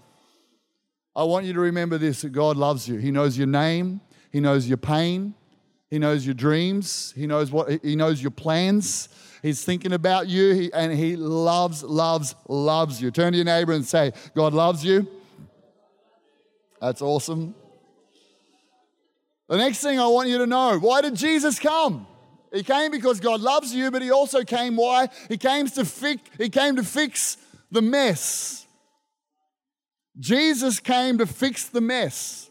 I 1.16 1.22
want 1.24 1.46
you 1.46 1.52
to 1.52 1.60
remember 1.60 1.98
this 1.98 2.22
that 2.22 2.30
God 2.30 2.56
loves 2.56 2.88
you. 2.88 2.96
He 2.96 3.10
knows 3.10 3.38
your 3.38 3.46
name, 3.46 4.00
He 4.32 4.40
knows 4.40 4.66
your 4.66 4.78
pain, 4.78 5.34
He 5.90 5.98
knows 5.98 6.26
your 6.26 6.34
dreams. 6.34 7.12
He 7.16 7.26
knows 7.26 7.52
what 7.52 7.82
he 7.84 7.94
knows 7.94 8.20
your 8.20 8.32
plans. 8.32 9.08
He's 9.42 9.62
thinking 9.62 9.92
about 9.92 10.26
you 10.26 10.54
he, 10.54 10.72
and 10.72 10.92
he 10.92 11.16
loves, 11.16 11.82
loves, 11.82 12.34
loves 12.48 13.00
you. 13.00 13.10
Turn 13.10 13.32
to 13.32 13.36
your 13.36 13.44
neighbor 13.44 13.72
and 13.72 13.84
say, 13.84 14.12
God 14.34 14.54
loves 14.54 14.82
you. 14.84 15.06
That's 16.80 17.02
awesome. 17.02 17.54
The 19.48 19.58
next 19.58 19.82
thing 19.82 20.00
I 20.00 20.06
want 20.06 20.28
you 20.30 20.38
to 20.38 20.46
know 20.46 20.78
why 20.78 21.02
did 21.02 21.14
Jesus 21.14 21.58
come? 21.58 22.06
He 22.52 22.62
came 22.62 22.90
because 22.90 23.20
God 23.20 23.40
loves 23.40 23.74
you, 23.74 23.90
but 23.90 24.00
he 24.00 24.10
also 24.10 24.44
came 24.44 24.76
why? 24.76 25.08
He 25.28 25.36
came 25.36 25.66
to 25.66 25.84
fix, 25.84 26.22
he 26.38 26.48
came 26.48 26.76
to 26.76 26.82
fix 26.82 27.36
the 27.70 27.82
mess. 27.82 28.63
Jesus 30.18 30.80
came 30.80 31.18
to 31.18 31.26
fix 31.26 31.66
the 31.66 31.80
mess. 31.80 32.50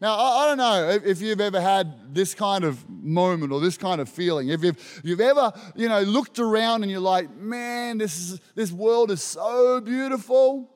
Now, 0.00 0.16
I, 0.16 0.46
don't 0.46 0.58
know 0.58 1.00
if 1.04 1.20
you've 1.20 1.40
ever 1.40 1.60
had 1.60 2.14
this 2.14 2.32
kind 2.32 2.62
of 2.62 2.88
moment 2.88 3.52
or 3.52 3.60
this 3.60 3.76
kind 3.76 4.00
of 4.00 4.08
feeling. 4.08 4.48
If 4.48 4.62
you've, 4.62 5.00
you've 5.02 5.20
ever, 5.20 5.52
you 5.74 5.88
know, 5.88 6.02
looked 6.02 6.38
around 6.38 6.84
and 6.84 6.90
you're 6.90 7.00
like, 7.00 7.34
man, 7.36 7.98
this, 7.98 8.16
is, 8.16 8.40
this 8.54 8.70
world 8.70 9.10
is 9.10 9.20
so 9.20 9.80
beautiful. 9.80 10.70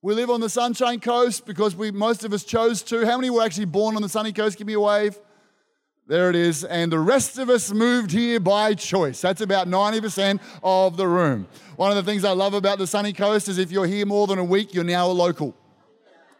We 0.00 0.14
live 0.14 0.30
on 0.30 0.40
the 0.40 0.48
Sunshine 0.48 1.00
Coast 1.00 1.44
because 1.44 1.76
we, 1.76 1.90
most 1.90 2.24
of 2.24 2.32
us 2.32 2.42
chose 2.42 2.82
to. 2.84 3.04
How 3.04 3.18
many 3.18 3.28
were 3.28 3.42
actually 3.42 3.66
born 3.66 3.96
on 3.96 4.02
the 4.02 4.08
sunny 4.08 4.32
coast? 4.32 4.56
Give 4.56 4.66
me 4.66 4.72
a 4.72 4.80
wave. 4.80 5.18
There 6.08 6.30
it 6.30 6.36
is. 6.36 6.64
And 6.64 6.90
the 6.90 6.98
rest 6.98 7.36
of 7.36 7.50
us 7.50 7.70
moved 7.70 8.12
here 8.12 8.40
by 8.40 8.72
choice. 8.72 9.20
That's 9.20 9.42
about 9.42 9.68
90% 9.68 10.40
of 10.62 10.96
the 10.96 11.06
room. 11.06 11.46
One 11.76 11.90
of 11.90 12.02
the 12.02 12.10
things 12.10 12.24
I 12.24 12.30
love 12.30 12.54
about 12.54 12.78
the 12.78 12.86
sunny 12.86 13.12
coast 13.12 13.46
is 13.46 13.58
if 13.58 13.70
you're 13.70 13.86
here 13.86 14.06
more 14.06 14.26
than 14.26 14.38
a 14.38 14.44
week, 14.44 14.72
you're 14.72 14.84
now 14.84 15.08
a 15.08 15.12
local. 15.12 15.54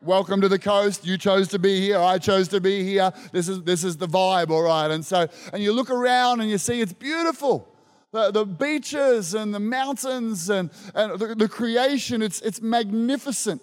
Welcome 0.01 0.41
to 0.41 0.49
the 0.49 0.59
coast. 0.59 1.05
You 1.05 1.19
chose 1.19 1.49
to 1.49 1.59
be 1.59 1.83
here. 1.83 1.99
I 1.99 2.17
chose 2.17 2.49
to 2.49 2.63
be 2.63 2.83
here. 2.83 3.13
This 3.31 3.47
is, 3.47 3.63
this 3.63 3.85
is 3.85 3.99
the 3.99 4.09
vibe, 4.09 4.49
all 4.49 4.63
right. 4.63 4.91
And 4.91 5.05
so, 5.05 5.29
and 5.53 5.63
you 5.63 5.73
look 5.73 5.91
around 5.91 6.41
and 6.41 6.49
you 6.49 6.57
see 6.57 6.81
it's 6.81 6.95
beautiful. 6.95 7.69
The, 8.13 8.31
the 8.31 8.47
beaches 8.47 9.35
and 9.35 9.53
the 9.53 9.61
mountains 9.61 10.49
and, 10.49 10.71
and 10.95 11.21
the, 11.21 11.35
the 11.35 11.49
creation, 11.49 12.23
it's, 12.23 12.41
it's 12.41 12.63
magnificent. 12.63 13.61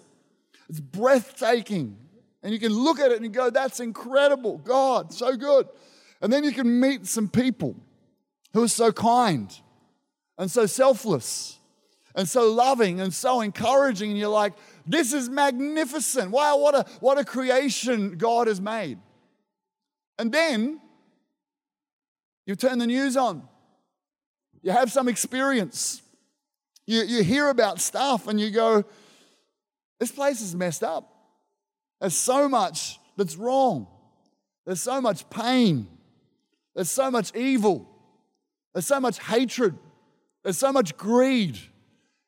It's 0.68 0.78
breathtaking. 0.78 1.96
And 2.44 2.52
you 2.52 2.60
can 2.60 2.72
look 2.72 3.00
at 3.00 3.10
it 3.10 3.20
and 3.20 3.34
go, 3.34 3.50
that's 3.50 3.80
incredible. 3.80 4.58
God, 4.58 5.12
so 5.12 5.36
good. 5.36 5.66
And 6.20 6.32
then 6.32 6.44
you 6.44 6.52
can 6.52 6.80
meet 6.80 7.06
some 7.06 7.28
people 7.28 7.76
who 8.52 8.64
are 8.64 8.68
so 8.68 8.92
kind 8.92 9.54
and 10.38 10.50
so 10.50 10.66
selfless 10.66 11.58
and 12.14 12.26
so 12.26 12.50
loving 12.50 13.00
and 13.00 13.12
so 13.12 13.42
encouraging. 13.42 14.10
And 14.10 14.18
you're 14.18 14.28
like, 14.28 14.54
this 14.86 15.12
is 15.12 15.28
magnificent. 15.28 16.30
Wow, 16.30 16.58
what 16.58 16.74
a, 16.74 16.86
what 17.00 17.18
a 17.18 17.24
creation 17.24 18.16
God 18.16 18.46
has 18.46 18.60
made. 18.60 18.98
And 20.18 20.32
then 20.32 20.80
you 22.46 22.56
turn 22.56 22.78
the 22.78 22.86
news 22.86 23.16
on, 23.16 23.46
you 24.62 24.70
have 24.70 24.90
some 24.90 25.08
experience, 25.08 26.00
you, 26.86 27.02
you 27.02 27.22
hear 27.22 27.48
about 27.48 27.80
stuff, 27.80 28.28
and 28.28 28.40
you 28.40 28.50
go, 28.50 28.84
this 29.98 30.12
place 30.12 30.40
is 30.40 30.54
messed 30.54 30.82
up. 30.82 31.12
There's 32.00 32.16
so 32.16 32.48
much 32.48 32.98
that's 33.16 33.36
wrong, 33.36 33.88
there's 34.64 34.80
so 34.80 35.00
much 35.00 35.28
pain, 35.28 35.88
there's 36.76 36.90
so 36.90 37.10
much 37.10 37.34
evil, 37.34 37.88
there's 38.74 38.86
so 38.86 39.00
much 39.00 39.18
hatred, 39.18 39.76
there's 40.44 40.58
so 40.58 40.72
much 40.72 40.96
greed. 40.96 41.58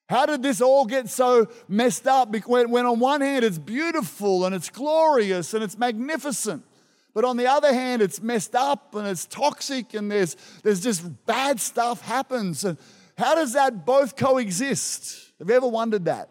How 0.08 0.24
did 0.24 0.42
this 0.42 0.62
all 0.62 0.86
get 0.86 1.10
so 1.10 1.48
messed 1.68 2.06
up? 2.06 2.34
When, 2.46 2.70
when 2.70 2.86
on 2.86 2.98
one 2.98 3.20
hand 3.20 3.44
it's 3.44 3.58
beautiful 3.58 4.46
and 4.46 4.54
it's 4.54 4.70
glorious 4.70 5.52
and 5.52 5.62
it's 5.62 5.76
magnificent, 5.76 6.64
but 7.12 7.26
on 7.26 7.36
the 7.36 7.46
other 7.46 7.74
hand 7.74 8.00
it's 8.00 8.22
messed 8.22 8.54
up 8.54 8.94
and 8.94 9.06
it's 9.06 9.26
toxic 9.26 9.92
and 9.92 10.10
there's, 10.10 10.34
there's 10.62 10.80
just 10.80 11.26
bad 11.26 11.60
stuff 11.60 12.00
happens. 12.00 12.64
And 12.64 12.78
how 13.18 13.34
does 13.34 13.52
that 13.52 13.84
both 13.84 14.16
coexist? 14.16 15.32
Have 15.38 15.50
you 15.50 15.56
ever 15.56 15.68
wondered 15.68 16.06
that? 16.06 16.30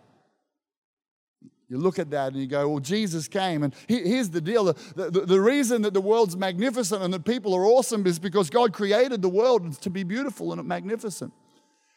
You 1.70 1.78
look 1.78 2.00
at 2.00 2.10
that 2.12 2.32
and 2.32 2.42
you 2.42 2.48
go, 2.48 2.70
well, 2.70 2.80
Jesus 2.80 3.28
came. 3.28 3.64
And 3.64 3.76
here's 3.88 4.30
the 4.30 4.40
deal 4.40 4.66
the, 4.66 4.76
the, 4.96 5.22
the, 5.26 5.42
reason 5.42 5.82
that 5.82 5.94
the 5.94 6.02
world's 6.02 6.38
magnificent 6.38 7.04
and 7.04 7.14
that 7.14 7.26
people 7.26 7.54
are 7.54 7.66
awesome 7.66 8.06
is 8.08 8.20
because 8.20 8.50
God 8.50 8.72
created 8.72 9.22
the 9.22 9.30
world 9.30 9.80
to 9.82 9.90
be 9.90 10.04
beautiful 10.04 10.54
and 10.54 10.64
magnificent. 10.66 11.34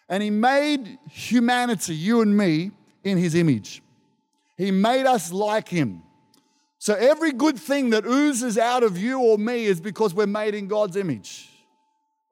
And 0.08 0.22
He 0.22 0.30
made 0.30 0.98
humanity, 1.08 1.94
you 1.94 2.20
and 2.20 2.36
me, 2.36 2.72
in 3.04 3.16
His 3.16 3.36
image. 3.36 3.80
He 4.56 4.72
made 4.72 5.06
us 5.06 5.30
like 5.30 5.68
Him. 5.68 6.02
So 6.78 6.94
every 6.94 7.32
good 7.32 7.58
thing 7.58 7.90
that 7.90 8.04
oozes 8.04 8.58
out 8.58 8.82
of 8.82 8.98
you 8.98 9.20
or 9.20 9.38
me 9.38 9.66
is 9.66 9.80
because 9.80 10.14
we're 10.14 10.26
made 10.26 10.54
in 10.54 10.66
God's 10.66 10.96
image. 10.96 11.48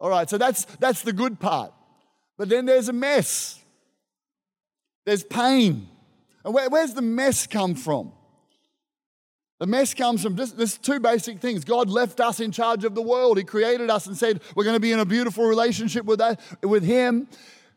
All 0.00 0.10
right, 0.10 0.28
so 0.28 0.38
that's, 0.38 0.64
that's 0.76 1.02
the 1.02 1.12
good 1.12 1.38
part. 1.38 1.72
But 2.36 2.48
then 2.48 2.66
there's 2.66 2.88
a 2.88 2.92
mess, 2.92 3.62
there's 5.04 5.22
pain. 5.22 5.88
Where, 6.50 6.68
where's 6.68 6.94
the 6.94 7.02
mess 7.02 7.46
come 7.46 7.74
from? 7.74 8.12
The 9.58 9.66
mess 9.66 9.92
comes 9.92 10.22
from 10.22 10.36
this 10.36 10.78
two 10.78 11.00
basic 11.00 11.40
things. 11.40 11.64
God 11.64 11.88
left 11.88 12.20
us 12.20 12.38
in 12.38 12.52
charge 12.52 12.84
of 12.84 12.94
the 12.94 13.02
world. 13.02 13.38
He 13.38 13.44
created 13.44 13.90
us 13.90 14.06
and 14.06 14.16
said, 14.16 14.40
We're 14.54 14.64
going 14.64 14.76
to 14.76 14.80
be 14.80 14.92
in 14.92 15.00
a 15.00 15.04
beautiful 15.04 15.46
relationship 15.46 16.04
with, 16.04 16.20
that, 16.20 16.40
with 16.62 16.84
Him 16.84 17.26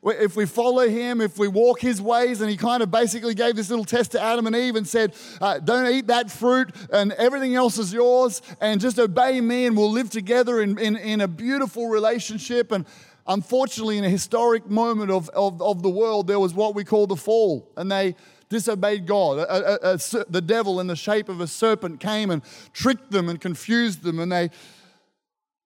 if 0.03 0.35
we 0.35 0.45
follow 0.45 0.87
him, 0.87 1.21
if 1.21 1.37
we 1.37 1.47
walk 1.47 1.79
his 1.79 2.01
ways, 2.01 2.41
and 2.41 2.49
he 2.49 2.57
kind 2.57 2.81
of 2.81 2.89
basically 2.89 3.35
gave 3.35 3.55
this 3.55 3.69
little 3.69 3.85
test 3.85 4.11
to 4.11 4.21
Adam 4.21 4.47
and 4.47 4.55
Eve 4.55 4.75
and 4.75 4.87
said, 4.87 5.13
uh, 5.39 5.59
Don't 5.59 5.87
eat 5.93 6.07
that 6.07 6.31
fruit, 6.31 6.73
and 6.91 7.11
everything 7.13 7.55
else 7.55 7.77
is 7.77 7.93
yours, 7.93 8.41
and 8.59 8.81
just 8.81 8.97
obey 8.97 9.39
me, 9.41 9.67
and 9.67 9.77
we'll 9.77 9.91
live 9.91 10.09
together 10.09 10.61
in, 10.61 10.77
in, 10.79 10.95
in 10.97 11.21
a 11.21 11.27
beautiful 11.27 11.87
relationship. 11.87 12.71
And 12.71 12.85
unfortunately, 13.27 13.99
in 13.99 14.03
a 14.03 14.09
historic 14.09 14.67
moment 14.67 15.11
of, 15.11 15.29
of, 15.29 15.61
of 15.61 15.83
the 15.83 15.89
world, 15.89 16.27
there 16.27 16.39
was 16.39 16.53
what 16.53 16.73
we 16.73 16.83
call 16.83 17.05
the 17.05 17.15
fall, 17.15 17.71
and 17.77 17.91
they 17.91 18.15
disobeyed 18.51 19.08
God. 19.08 19.39
A, 19.39 19.50
a, 19.51 19.93
a, 19.93 20.25
the 20.29 20.41
devil, 20.41 20.79
in 20.81 20.88
the 20.88 20.96
shape 20.96 21.29
of 21.29 21.39
a 21.41 21.48
serpent, 21.48 22.00
came 22.00 22.29
and 22.29 22.43
tricked 22.74 23.10
them 23.10 23.29
and 23.29 23.39
confused 23.41 24.03
them, 24.03 24.20
and 24.20 24.31
they, 24.31 24.51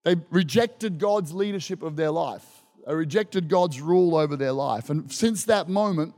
they 0.03 0.15
rejected 0.29 0.99
God's 0.99 1.33
leadership 1.33 1.83
of 1.83 1.95
their 1.95 2.11
life 2.11 2.45
They 2.85 2.93
rejected 2.93 3.49
God's 3.49 3.81
rule 3.81 4.15
over 4.15 4.37
their 4.37 4.51
life. 4.51 4.89
And 4.89 5.11
since 5.11 5.45
that 5.45 5.67
moment, 5.67 6.13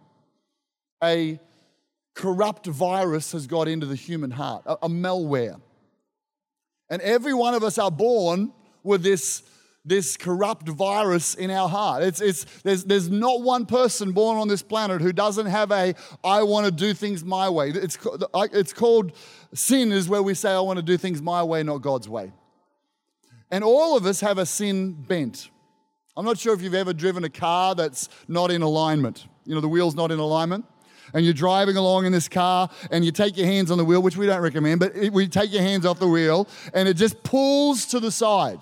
a 1.02 1.40
corrupt 2.14 2.66
virus 2.66 3.32
has 3.32 3.48
got 3.48 3.68
into 3.68 3.86
the 3.86 3.96
human 3.96 4.32
heart, 4.32 4.64
a, 4.66 4.74
a 4.84 4.90
malware. 4.90 5.62
And 6.90 7.02
every 7.02 7.34
one 7.34 7.54
of 7.54 7.64
us 7.64 7.78
are 7.78 7.92
born 7.92 8.52
with 8.84 9.04
this, 9.04 9.44
this 9.88 10.18
corrupt 10.18 10.68
virus 10.68 11.34
in 11.34 11.50
our 11.50 11.70
heart. 11.70 12.04
It's, 12.04 12.22
it's, 12.22 12.44
there's, 12.62 12.84
there's 12.84 13.10
not 13.10 13.42
one 13.42 13.66
person 13.66 14.12
born 14.12 14.38
on 14.38 14.48
this 14.48 14.62
planet 14.62 15.02
who 15.02 15.14
doesn't 15.14 15.46
have 15.46 15.72
a, 15.72 15.96
I 16.24 16.44
want 16.44 16.66
to 16.66 16.72
do 16.72 16.94
things 16.94 17.24
my 17.24 17.50
way. 17.50 17.70
It's, 17.70 17.98
it's 18.36 18.74
called 18.74 19.14
sin, 19.54 19.92
is 19.92 20.10
where 20.10 20.22
we 20.22 20.34
say, 20.34 20.52
I 20.52 20.60
want 20.60 20.78
to 20.78 20.84
do 20.84 20.98
things 20.98 21.22
my 21.22 21.42
way, 21.42 21.64
not 21.64 21.82
God's 21.82 22.10
way. 22.10 22.34
And 23.50 23.64
all 23.64 23.96
of 23.96 24.06
us 24.06 24.20
have 24.20 24.38
a 24.38 24.46
sin 24.46 24.92
bent. 24.94 25.50
I'm 26.18 26.26
not 26.26 26.38
sure 26.38 26.54
if 26.54 26.62
you've 26.62 26.74
ever 26.74 26.94
driven 26.94 27.24
a 27.24 27.30
car 27.30 27.74
that's 27.74 28.10
not 28.28 28.52
in 28.52 28.62
alignment. 28.62 29.26
You 29.46 29.56
know, 29.56 29.62
the 29.62 29.70
wheel's 29.70 29.96
not 29.96 30.12
in 30.12 30.20
alignment. 30.20 30.66
And 31.14 31.24
you're 31.24 31.34
driving 31.34 31.78
along 31.78 32.06
in 32.06 32.12
this 32.12 32.28
car 32.28 32.70
and 32.92 33.06
you 33.06 33.14
take 33.14 33.38
your 33.38 33.46
hands 33.46 33.72
on 33.72 33.78
the 33.78 33.86
wheel, 33.86 34.02
which 34.02 34.18
we 34.18 34.26
don't 34.26 34.42
recommend, 34.42 34.82
but 34.82 34.94
it, 34.94 35.14
we 35.14 35.30
take 35.30 35.54
your 35.54 35.62
hands 35.62 35.86
off 35.86 36.00
the 36.00 36.08
wheel 36.08 36.50
and 36.74 36.90
it 36.90 36.96
just 36.96 37.24
pulls 37.24 37.86
to 37.86 38.02
the 38.02 38.12
side. 38.12 38.60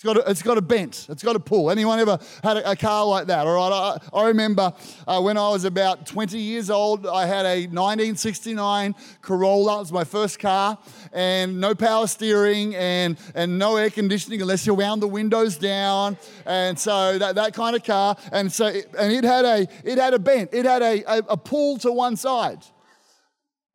It's 0.00 0.04
got, 0.06 0.16
a, 0.16 0.30
it's 0.30 0.42
got 0.42 0.56
a 0.56 0.62
bent. 0.62 1.08
It's 1.10 1.22
got 1.22 1.36
a 1.36 1.38
pull. 1.38 1.70
Anyone 1.70 1.98
ever 1.98 2.18
had 2.42 2.56
a, 2.56 2.70
a 2.70 2.74
car 2.74 3.04
like 3.04 3.26
that? 3.26 3.46
All 3.46 3.54
right. 3.54 4.00
I, 4.14 4.18
I 4.18 4.28
remember 4.28 4.72
uh, 5.06 5.20
when 5.20 5.36
I 5.36 5.50
was 5.50 5.64
about 5.64 6.06
20 6.06 6.38
years 6.38 6.70
old, 6.70 7.06
I 7.06 7.26
had 7.26 7.44
a 7.44 7.66
1969 7.66 8.94
Corolla. 9.20 9.76
It 9.76 9.80
was 9.80 9.92
my 9.92 10.04
first 10.04 10.38
car, 10.38 10.78
and 11.12 11.60
no 11.60 11.74
power 11.74 12.06
steering 12.06 12.74
and, 12.76 13.18
and 13.34 13.58
no 13.58 13.76
air 13.76 13.90
conditioning 13.90 14.40
unless 14.40 14.66
you 14.66 14.72
wound 14.72 15.02
the 15.02 15.06
windows 15.06 15.58
down. 15.58 16.16
And 16.46 16.78
so 16.78 17.18
that, 17.18 17.34
that 17.34 17.52
kind 17.52 17.76
of 17.76 17.84
car. 17.84 18.16
And 18.32 18.50
so 18.50 18.68
it, 18.68 18.86
and 18.98 19.12
it 19.12 19.24
had 19.24 19.44
a 19.44 19.68
it 19.84 19.98
had 19.98 20.14
a 20.14 20.18
bent. 20.18 20.54
It 20.54 20.64
had 20.64 20.80
a, 20.80 21.04
a, 21.12 21.18
a 21.28 21.36
pull 21.36 21.76
to 21.76 21.92
one 21.92 22.16
side. 22.16 22.64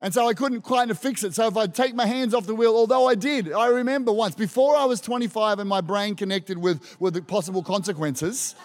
And 0.01 0.13
so 0.13 0.27
I 0.27 0.33
couldn't 0.33 0.69
of 0.69 0.99
fix 0.99 1.23
it. 1.23 1.33
So 1.33 1.47
if 1.47 1.57
I'd 1.57 1.73
take 1.73 1.95
my 1.95 2.05
hands 2.05 2.33
off 2.33 2.45
the 2.45 2.53
wheel, 2.53 2.75
although 2.75 3.07
I 3.07 3.15
did, 3.15 3.51
I 3.51 3.67
remember 3.67 4.11
once, 4.11 4.35
before 4.35 4.75
I 4.75 4.85
was 4.85 5.01
25 5.01 5.59
and 5.59 5.69
my 5.69 5.81
brain 5.81 6.15
connected 6.15 6.57
with, 6.57 6.99
with 6.99 7.13
the 7.13 7.21
possible 7.21 7.63
consequences, 7.63 8.55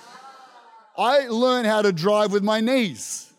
I 0.98 1.28
learned 1.28 1.66
how 1.66 1.82
to 1.82 1.92
drive 1.92 2.32
with 2.32 2.42
my 2.42 2.60
knees. 2.60 3.32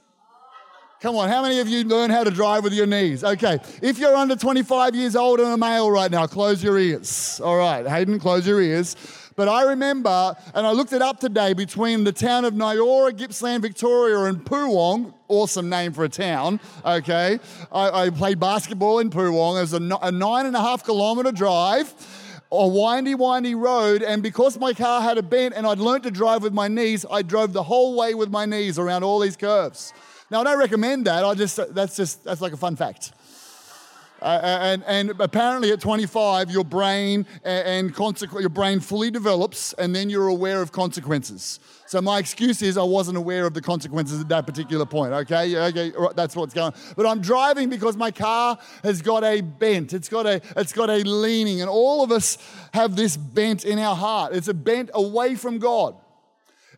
Come 1.02 1.16
on, 1.16 1.30
how 1.30 1.42
many 1.42 1.60
of 1.60 1.68
you 1.68 1.84
learn 1.84 2.12
how 2.12 2.24
to 2.24 2.30
drive 2.30 2.64
with 2.64 2.74
your 2.74 2.86
knees? 2.86 3.24
Okay, 3.24 3.60
if 3.82 3.98
you're 3.98 4.16
under 4.16 4.36
25 4.36 4.96
years 4.96 5.16
old 5.16 5.40
and 5.40 5.50
a 5.50 5.58
male 5.58 5.90
right 5.90 6.12
now, 6.12 6.28
close 6.28 6.64
your 6.64 6.78
ears. 6.78 7.42
All 7.44 7.58
right, 7.58 7.88
Hayden, 7.88 8.20
close 8.20 8.46
your 8.46 8.62
ears. 8.62 8.96
But 9.42 9.50
I 9.50 9.64
remember, 9.64 10.36
and 10.54 10.68
I 10.68 10.72
looked 10.72 10.94
it 10.94 11.02
up 11.02 11.20
today, 11.20 11.54
between 11.54 12.04
the 12.04 12.12
town 12.12 12.46
of 12.46 12.54
Nyora, 12.54 13.18
Gippsland, 13.18 13.64
Victoria, 13.64 14.26
and 14.26 14.46
Poowong, 14.46 15.16
awesome 15.30 15.68
name 15.68 15.94
for 15.94 16.04
a 16.04 16.10
town, 16.10 16.60
okay? 16.86 17.40
I, 17.72 18.04
I 18.04 18.10
played 18.12 18.40
basketball 18.40 19.00
in 19.00 19.10
Poowong. 19.10 19.58
It 19.58 19.62
was 19.62 19.74
a, 19.74 19.98
a 20.04 20.12
nine 20.12 20.46
and 20.46 20.56
a 20.56 20.62
half 20.62 20.86
kilometre 20.86 21.32
drive. 21.32 21.92
a 22.52 22.68
windy, 22.68 23.16
windy 23.16 23.56
road, 23.56 24.04
and 24.04 24.22
because 24.22 24.60
my 24.60 24.74
car 24.74 25.02
had 25.02 25.18
a 25.18 25.24
bent 25.24 25.56
and 25.56 25.66
I'd 25.66 25.80
learned 25.80 26.04
to 26.04 26.12
drive 26.12 26.44
with 26.44 26.54
my 26.54 26.68
knees, 26.68 27.04
I 27.10 27.24
drove 27.24 27.52
the 27.52 27.64
whole 27.64 27.98
way 27.98 28.14
with 28.14 28.30
my 28.30 28.46
knees 28.46 28.78
around 28.78 29.04
all 29.04 29.20
these 29.20 29.38
curves. 29.38 29.92
Now, 30.30 30.42
I 30.42 30.44
don't 30.44 30.60
recommend 30.60 31.08
that. 31.08 31.26
I 31.26 31.34
just, 31.34 31.60
that's 31.74 31.96
just, 31.96 32.24
that's 32.24 32.42
like 32.42 32.54
a 32.54 32.58
fun 32.58 32.76
fact. 32.76 33.14
Uh, 34.22 34.40
and, 34.44 34.84
and 34.86 35.10
apparently 35.20 35.72
at 35.72 35.82
25, 35.82 36.52
your 36.52 36.64
brain 36.64 37.26
and, 37.44 37.94
consequ- 37.96 38.40
your 38.40 38.50
brain 38.50 38.80
fully 38.80 39.10
develops, 39.10 39.74
and 39.74 39.96
then 39.96 40.10
you're 40.10 40.28
aware 40.28 40.62
of 40.62 40.72
consequences. 40.72 41.60
So 41.88 42.02
my 42.02 42.20
excuse 42.20 42.62
is 42.62 42.78
I 42.78 42.84
wasn't 42.84 43.18
aware 43.18 43.46
of 43.46 43.54
the 43.54 43.62
consequences 43.62 44.22
at 44.22 44.30
that 44.30 44.46
particular 44.46 44.86
point. 44.86 45.12
Okay, 45.12 45.58
okay, 45.58 45.92
that's 46.16 46.36
what's 46.36 46.54
going. 46.54 46.72
on. 46.72 46.80
But 46.96 47.06
I'm 47.06 47.20
driving 47.20 47.70
because 47.70 47.98
my 47.98 48.12
car 48.12 48.58
has 48.84 49.02
got 49.02 49.24
a 49.24 49.42
bent. 49.42 49.92
It's 49.92 50.08
got 50.08 50.26
a 50.26 50.40
it's 50.56 50.72
got 50.72 50.90
a 50.90 51.00
leaning, 51.00 51.60
and 51.60 51.70
all 51.70 52.02
of 52.02 52.12
us 52.12 52.38
have 52.74 52.96
this 52.96 53.18
bent 53.18 53.66
in 53.66 53.78
our 53.78 53.96
heart. 53.96 54.34
It's 54.34 54.48
a 54.48 54.54
bent 54.54 54.90
away 54.94 55.36
from 55.36 55.60
God. 55.60 55.96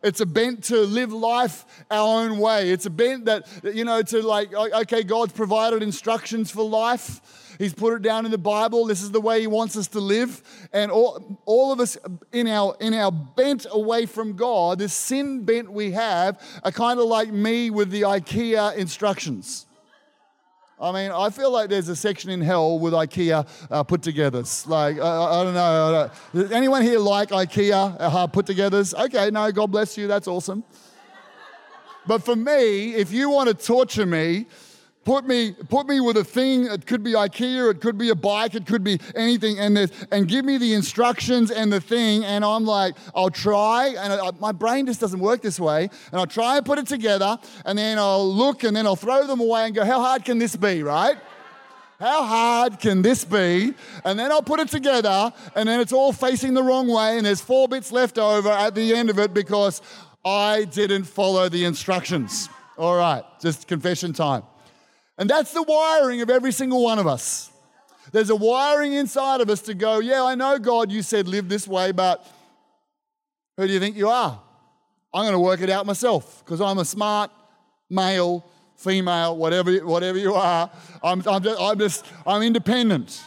It's 0.04 0.20
a 0.20 0.26
bent 0.26 0.64
to 0.64 0.80
live 0.80 1.12
life 1.12 1.64
our 1.90 2.22
own 2.22 2.38
way. 2.38 2.70
It's 2.70 2.84
a 2.84 2.90
bent 2.90 3.24
that, 3.24 3.48
you 3.64 3.84
know, 3.84 4.02
to 4.02 4.22
like, 4.22 4.52
okay, 4.52 5.02
God's 5.02 5.32
provided 5.32 5.82
instructions 5.82 6.50
for 6.50 6.62
life. 6.62 7.22
He's 7.58 7.72
put 7.72 7.94
it 7.94 8.02
down 8.02 8.26
in 8.26 8.30
the 8.30 8.38
Bible. 8.38 8.84
This 8.84 9.02
is 9.02 9.12
the 9.12 9.20
way 9.20 9.40
He 9.40 9.46
wants 9.46 9.76
us 9.76 9.88
to 9.88 10.00
live. 10.00 10.42
And 10.72 10.90
all, 10.90 11.40
all 11.46 11.72
of 11.72 11.80
us 11.80 11.96
in 12.32 12.46
our, 12.48 12.76
in 12.80 12.92
our 12.92 13.10
bent 13.10 13.66
away 13.70 14.04
from 14.04 14.36
God, 14.36 14.78
this 14.78 14.92
sin 14.92 15.44
bent 15.44 15.72
we 15.72 15.92
have, 15.92 16.40
are 16.62 16.72
kind 16.72 17.00
of 17.00 17.06
like 17.06 17.32
me 17.32 17.70
with 17.70 17.90
the 17.90 18.02
IKEA 18.02 18.76
instructions. 18.76 19.66
I 20.80 20.90
mean, 20.90 21.12
I 21.12 21.30
feel 21.30 21.52
like 21.52 21.70
there's 21.70 21.88
a 21.88 21.94
section 21.94 22.30
in 22.30 22.40
hell 22.40 22.78
with 22.80 22.94
IKEA 22.94 23.48
uh, 23.70 23.82
put 23.84 24.00
togethers. 24.00 24.66
Like, 24.66 24.98
I, 24.98 25.40
I 25.40 25.44
don't 25.44 25.54
know. 25.54 26.10
Does 26.32 26.50
anyone 26.50 26.82
here 26.82 26.98
like 26.98 27.28
IKEA 27.30 27.96
uh, 28.00 28.26
put 28.26 28.46
togethers? 28.46 28.92
Okay, 29.04 29.30
no, 29.30 29.50
God 29.52 29.70
bless 29.70 29.96
you. 29.96 30.08
That's 30.08 30.26
awesome. 30.26 30.64
But 32.06 32.24
for 32.24 32.34
me, 32.36 32.94
if 32.94 33.12
you 33.12 33.30
want 33.30 33.48
to 33.48 33.54
torture 33.54 34.04
me, 34.04 34.46
Put 35.04 35.26
me, 35.26 35.52
put 35.52 35.86
me 35.86 36.00
with 36.00 36.16
a 36.16 36.24
thing. 36.24 36.64
It 36.64 36.86
could 36.86 37.02
be 37.02 37.12
IKEA, 37.12 37.70
it 37.70 37.80
could 37.80 37.98
be 37.98 38.08
a 38.08 38.14
bike, 38.14 38.54
it 38.54 38.66
could 38.66 38.82
be 38.82 38.98
anything, 39.14 39.58
and 39.58 39.76
this, 39.76 39.90
and 40.10 40.26
give 40.26 40.46
me 40.46 40.56
the 40.56 40.72
instructions 40.72 41.50
and 41.50 41.70
the 41.70 41.80
thing. 41.80 42.24
And 42.24 42.42
I'm 42.44 42.64
like, 42.64 42.94
I'll 43.14 43.30
try, 43.30 43.94
and 43.98 44.12
I, 44.12 44.30
my 44.40 44.52
brain 44.52 44.86
just 44.86 45.00
doesn't 45.00 45.20
work 45.20 45.42
this 45.42 45.60
way. 45.60 45.90
And 46.10 46.20
I'll 46.20 46.26
try 46.26 46.56
and 46.56 46.64
put 46.64 46.78
it 46.78 46.86
together, 46.86 47.38
and 47.66 47.78
then 47.78 47.98
I'll 47.98 48.26
look, 48.26 48.64
and 48.64 48.74
then 48.74 48.86
I'll 48.86 48.96
throw 48.96 49.26
them 49.26 49.40
away 49.40 49.66
and 49.66 49.74
go, 49.74 49.84
how 49.84 50.00
hard 50.00 50.24
can 50.24 50.38
this 50.38 50.56
be, 50.56 50.82
right? 50.82 51.18
How 52.00 52.24
hard 52.24 52.80
can 52.80 53.02
this 53.02 53.24
be? 53.24 53.74
And 54.04 54.18
then 54.18 54.32
I'll 54.32 54.42
put 54.42 54.58
it 54.58 54.68
together, 54.68 55.32
and 55.54 55.68
then 55.68 55.80
it's 55.80 55.92
all 55.92 56.12
facing 56.14 56.54
the 56.54 56.62
wrong 56.62 56.88
way, 56.88 57.18
and 57.18 57.26
there's 57.26 57.42
four 57.42 57.68
bits 57.68 57.92
left 57.92 58.16
over 58.18 58.48
at 58.48 58.74
the 58.74 58.94
end 58.94 59.10
of 59.10 59.18
it 59.18 59.34
because 59.34 59.82
I 60.24 60.64
didn't 60.64 61.04
follow 61.04 61.50
the 61.50 61.66
instructions. 61.66 62.48
All 62.78 62.96
right, 62.96 63.22
just 63.40 63.68
confession 63.68 64.14
time. 64.14 64.44
And 65.16 65.30
that's 65.30 65.52
the 65.52 65.62
wiring 65.62 66.20
of 66.22 66.30
every 66.30 66.52
single 66.52 66.82
one 66.82 66.98
of 66.98 67.06
us. 67.06 67.50
There's 68.12 68.30
a 68.30 68.36
wiring 68.36 68.92
inside 68.94 69.40
of 69.40 69.48
us 69.48 69.62
to 69.62 69.74
go, 69.74 70.00
yeah, 70.00 70.22
I 70.22 70.34
know, 70.34 70.58
God, 70.58 70.90
you 70.92 71.02
said 71.02 71.26
live 71.28 71.48
this 71.48 71.66
way, 71.66 71.92
but 71.92 72.26
who 73.56 73.66
do 73.66 73.72
you 73.72 73.80
think 73.80 73.96
you 73.96 74.08
are? 74.08 74.40
I'm 75.12 75.22
going 75.22 75.32
to 75.32 75.40
work 75.40 75.60
it 75.60 75.70
out 75.70 75.86
myself 75.86 76.42
because 76.44 76.60
I'm 76.60 76.78
a 76.78 76.84
smart 76.84 77.30
male, 77.88 78.44
female, 78.76 79.36
whatever, 79.36 79.72
whatever 79.78 80.18
you 80.18 80.34
are. 80.34 80.70
I'm, 81.02 81.22
I'm, 81.26 81.42
just, 81.42 81.60
I'm, 81.60 81.78
just, 81.78 82.06
I'm 82.26 82.42
independent. 82.42 83.22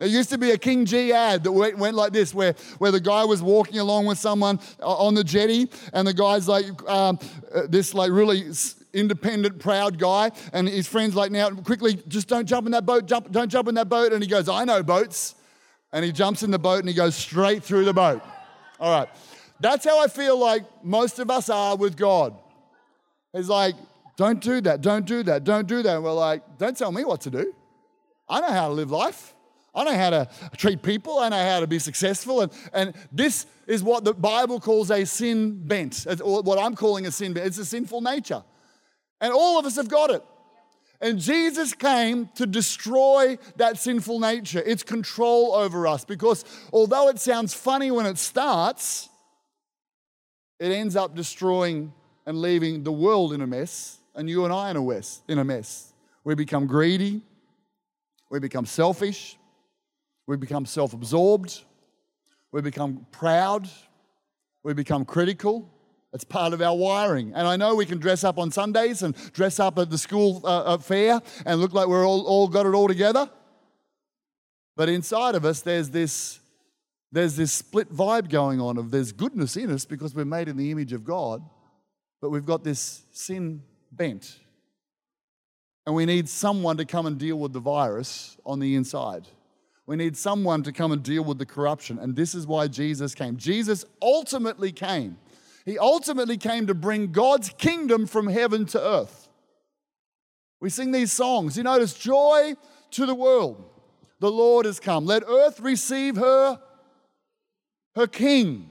There 0.00 0.08
used 0.08 0.30
to 0.30 0.38
be 0.38 0.50
a 0.50 0.58
King 0.58 0.86
Gee 0.86 1.12
ad 1.12 1.44
that 1.44 1.52
went, 1.52 1.78
went, 1.78 1.94
like 1.94 2.12
this, 2.12 2.34
where, 2.34 2.54
where 2.78 2.90
the 2.90 3.00
guy 3.00 3.24
was 3.24 3.42
walking 3.42 3.78
along 3.78 4.06
with 4.06 4.18
someone 4.18 4.58
on 4.80 5.14
the 5.14 5.22
jetty, 5.22 5.70
and 5.92 6.06
the 6.06 6.14
guy's 6.14 6.48
like, 6.48 6.66
um, 6.88 7.18
uh, 7.54 7.62
this 7.68 7.94
like 7.94 8.10
really 8.10 8.52
independent, 8.94 9.58
proud 9.58 9.98
guy, 9.98 10.30
and 10.52 10.68
his 10.68 10.86
friends 10.86 11.14
like, 11.14 11.30
now 11.30 11.50
quickly, 11.50 11.98
just 12.08 12.28
don't 12.28 12.46
jump 12.46 12.66
in 12.66 12.72
that 12.72 12.86
boat, 12.86 13.06
jump, 13.06 13.30
don't 13.30 13.50
jump 13.50 13.68
in 13.68 13.74
that 13.74 13.88
boat. 13.88 14.12
And 14.12 14.22
he 14.22 14.28
goes, 14.28 14.48
I 14.48 14.64
know 14.64 14.82
boats. 14.82 15.34
And 15.92 16.04
he 16.04 16.10
jumps 16.10 16.42
in 16.42 16.50
the 16.50 16.58
boat 16.58 16.80
and 16.80 16.88
he 16.88 16.94
goes 16.94 17.14
straight 17.14 17.62
through 17.62 17.84
the 17.84 17.92
boat. 17.92 18.22
All 18.80 18.90
right. 18.90 19.08
That's 19.60 19.84
how 19.84 20.02
I 20.02 20.08
feel 20.08 20.38
like 20.38 20.64
most 20.84 21.18
of 21.18 21.30
us 21.30 21.48
are 21.48 21.76
with 21.76 21.96
God. 21.96 22.36
He's 23.32 23.48
like, 23.48 23.74
don't 24.16 24.40
do 24.40 24.60
that, 24.62 24.80
don't 24.80 25.06
do 25.06 25.22
that, 25.24 25.44
don't 25.44 25.66
do 25.66 25.82
that. 25.82 25.96
And 25.96 26.04
we're 26.04 26.12
like, 26.12 26.58
don't 26.58 26.76
tell 26.76 26.92
me 26.92 27.04
what 27.04 27.20
to 27.22 27.30
do. 27.30 27.54
I 28.28 28.40
know 28.40 28.50
how 28.50 28.68
to 28.68 28.74
live 28.74 28.90
life. 28.90 29.34
I 29.74 29.84
know 29.84 29.94
how 29.94 30.10
to 30.10 30.28
treat 30.56 30.82
people. 30.82 31.18
I 31.18 31.28
know 31.28 31.44
how 31.44 31.60
to 31.60 31.66
be 31.66 31.80
successful. 31.80 32.42
And, 32.42 32.52
and 32.72 32.94
this 33.10 33.46
is 33.66 33.82
what 33.82 34.04
the 34.04 34.14
Bible 34.14 34.60
calls 34.60 34.90
a 34.90 35.04
sin 35.04 35.66
bent, 35.66 36.06
or 36.22 36.42
what 36.42 36.58
I'm 36.58 36.76
calling 36.76 37.06
a 37.06 37.10
sin 37.10 37.32
bent. 37.32 37.46
It's 37.46 37.58
a 37.58 37.64
sinful 37.64 38.00
nature. 38.00 38.44
And 39.20 39.32
all 39.32 39.58
of 39.58 39.66
us 39.66 39.76
have 39.76 39.88
got 39.88 40.10
it. 40.10 40.22
And 41.00 41.18
Jesus 41.18 41.74
came 41.74 42.30
to 42.36 42.46
destroy 42.46 43.38
that 43.56 43.78
sinful 43.78 44.20
nature, 44.20 44.62
its 44.64 44.82
control 44.82 45.54
over 45.54 45.86
us. 45.86 46.04
Because 46.04 46.44
although 46.72 47.08
it 47.08 47.18
sounds 47.18 47.52
funny 47.52 47.90
when 47.90 48.06
it 48.06 48.16
starts, 48.16 49.08
it 50.58 50.70
ends 50.70 50.96
up 50.96 51.14
destroying 51.14 51.92
and 52.26 52.40
leaving 52.40 52.84
the 52.84 52.92
world 52.92 53.32
in 53.32 53.40
a 53.42 53.46
mess, 53.46 53.98
and 54.14 54.30
you 54.30 54.44
and 54.44 54.52
I 54.52 54.70
in 54.70 54.76
a 54.76 54.82
mess. 54.82 55.20
In 55.28 55.38
a 55.38 55.44
mess. 55.44 55.92
We 56.22 56.34
become 56.34 56.66
greedy, 56.66 57.20
we 58.30 58.38
become 58.38 58.64
selfish, 58.64 59.36
we 60.26 60.36
become 60.36 60.64
self 60.64 60.94
absorbed, 60.94 61.60
we 62.50 62.62
become 62.62 63.06
proud, 63.10 63.68
we 64.62 64.72
become 64.72 65.04
critical, 65.04 65.70
it's 66.14 66.22
part 66.22 66.52
of 66.52 66.62
our 66.62 66.76
wiring. 66.76 67.32
And 67.34 67.46
I 67.46 67.56
know 67.56 67.74
we 67.74 67.86
can 67.86 67.98
dress 67.98 68.22
up 68.22 68.38
on 68.38 68.52
Sundays 68.52 69.02
and 69.02 69.16
dress 69.32 69.58
up 69.58 69.78
at 69.78 69.90
the 69.90 69.98
school 69.98 70.40
uh, 70.44 70.78
fair 70.78 71.20
and 71.44 71.60
look 71.60 71.74
like 71.74 71.88
we're 71.88 72.06
all, 72.06 72.22
all 72.22 72.46
got 72.46 72.66
it 72.66 72.72
all 72.72 72.86
together. 72.86 73.28
But 74.76 74.88
inside 74.88 75.34
of 75.34 75.44
us, 75.44 75.60
there's 75.60 75.90
this, 75.90 76.38
there's 77.10 77.34
this 77.34 77.52
split 77.52 77.92
vibe 77.92 78.30
going 78.30 78.60
on 78.60 78.78
of 78.78 78.92
there's 78.92 79.10
goodness 79.10 79.56
in 79.56 79.72
us 79.72 79.84
because 79.84 80.14
we're 80.14 80.24
made 80.24 80.48
in 80.48 80.56
the 80.56 80.70
image 80.70 80.92
of 80.92 81.04
God, 81.04 81.42
but 82.22 82.30
we've 82.30 82.46
got 82.46 82.62
this 82.62 83.02
sin 83.10 83.62
bent. 83.90 84.38
And 85.84 85.96
we 85.96 86.06
need 86.06 86.28
someone 86.28 86.76
to 86.76 86.84
come 86.84 87.06
and 87.06 87.18
deal 87.18 87.40
with 87.40 87.52
the 87.52 87.60
virus 87.60 88.36
on 88.46 88.60
the 88.60 88.76
inside. 88.76 89.26
We 89.86 89.96
need 89.96 90.16
someone 90.16 90.62
to 90.62 90.72
come 90.72 90.92
and 90.92 91.02
deal 91.02 91.24
with 91.24 91.38
the 91.38 91.46
corruption. 91.46 91.98
And 91.98 92.14
this 92.14 92.36
is 92.36 92.46
why 92.46 92.68
Jesus 92.68 93.16
came. 93.16 93.36
Jesus 93.36 93.84
ultimately 94.00 94.70
came 94.70 95.18
he 95.64 95.78
ultimately 95.78 96.36
came 96.36 96.66
to 96.66 96.74
bring 96.74 97.12
God's 97.12 97.48
kingdom 97.50 98.06
from 98.06 98.26
heaven 98.26 98.66
to 98.66 98.80
earth. 98.80 99.28
We 100.60 100.70
sing 100.70 100.92
these 100.92 101.12
songs. 101.12 101.56
You 101.56 101.62
notice, 101.62 101.94
joy 101.94 102.54
to 102.92 103.06
the 103.06 103.14
world. 103.14 103.64
The 104.20 104.30
Lord 104.30 104.66
has 104.66 104.80
come. 104.80 105.04
Let 105.04 105.22
earth 105.26 105.60
receive 105.60 106.16
her, 106.16 106.60
her 107.94 108.06
king. 108.06 108.70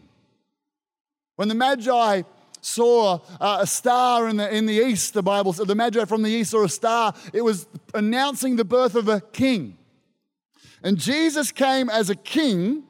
When 1.36 1.48
the 1.48 1.56
Magi 1.56 2.24
saw 2.62 3.20
uh, 3.40 3.58
a 3.62 3.68
star 3.68 4.30
in 4.30 4.38
the, 4.38 4.56
in 4.56 4.66
the 4.66 4.74
east, 4.74 5.14
the 5.14 5.24
Bible 5.24 5.54
said, 5.54 5.68
the 5.68 5.76
Magi 5.76 6.06
from 6.06 6.22
the 6.24 6.30
east 6.30 6.52
saw 6.52 6.64
a 6.64 6.70
star, 6.70 7.14
it 7.34 7.42
was 7.42 7.68
announcing 7.94 8.56
the 8.56 8.66
birth 8.66 8.96
of 8.96 9.08
a 9.08 9.20
king. 9.20 9.78
And 10.84 10.98
Jesus 10.98 11.52
came 11.52 11.90
as 11.90 12.10
a 12.10 12.16
king 12.16 12.84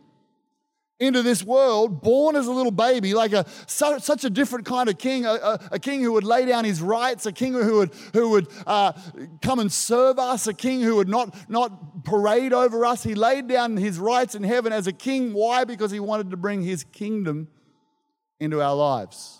into 1.04 1.22
this 1.22 1.44
world, 1.44 2.02
born 2.02 2.36
as 2.36 2.48
a 2.48 2.52
little 2.52 2.72
baby, 2.72 3.14
like 3.14 3.34
a 3.34 3.46
such 3.68 4.24
a 4.24 4.30
different 4.30 4.66
kind 4.66 4.90
of 4.90 4.98
king, 4.98 5.26
a, 5.26 5.34
a, 5.34 5.60
a 5.74 5.80
king 5.80 6.02
who 6.02 6.14
would 6.14 6.24
lay 6.24 6.46
down 6.46 6.66
his 6.66 6.82
rights, 6.82 7.26
a 7.26 7.32
king 7.32 7.54
who 7.54 7.78
would 7.80 7.94
who 8.14 8.30
would 8.30 8.48
uh, 8.66 8.94
come 9.42 9.60
and 9.60 9.72
serve 9.72 10.18
us, 10.18 10.48
a 10.48 10.54
king 10.54 10.82
who 10.82 10.96
would 10.96 11.10
not 11.10 11.50
not 11.50 12.04
parade 12.06 12.54
over 12.54 12.86
us. 12.86 13.04
He 13.04 13.16
laid 13.16 13.48
down 13.48 13.78
his 13.78 14.00
rights 14.00 14.36
in 14.36 14.44
heaven 14.44 14.74
as 14.74 14.88
a 14.88 14.94
king. 14.94 15.34
Why? 15.34 15.64
Because 15.64 15.92
he 15.92 16.00
wanted 16.00 16.32
to 16.32 16.38
bring 16.38 16.62
his 16.62 16.84
kingdom 16.84 17.48
into 18.40 18.62
our 18.62 18.76
lives. 18.76 19.40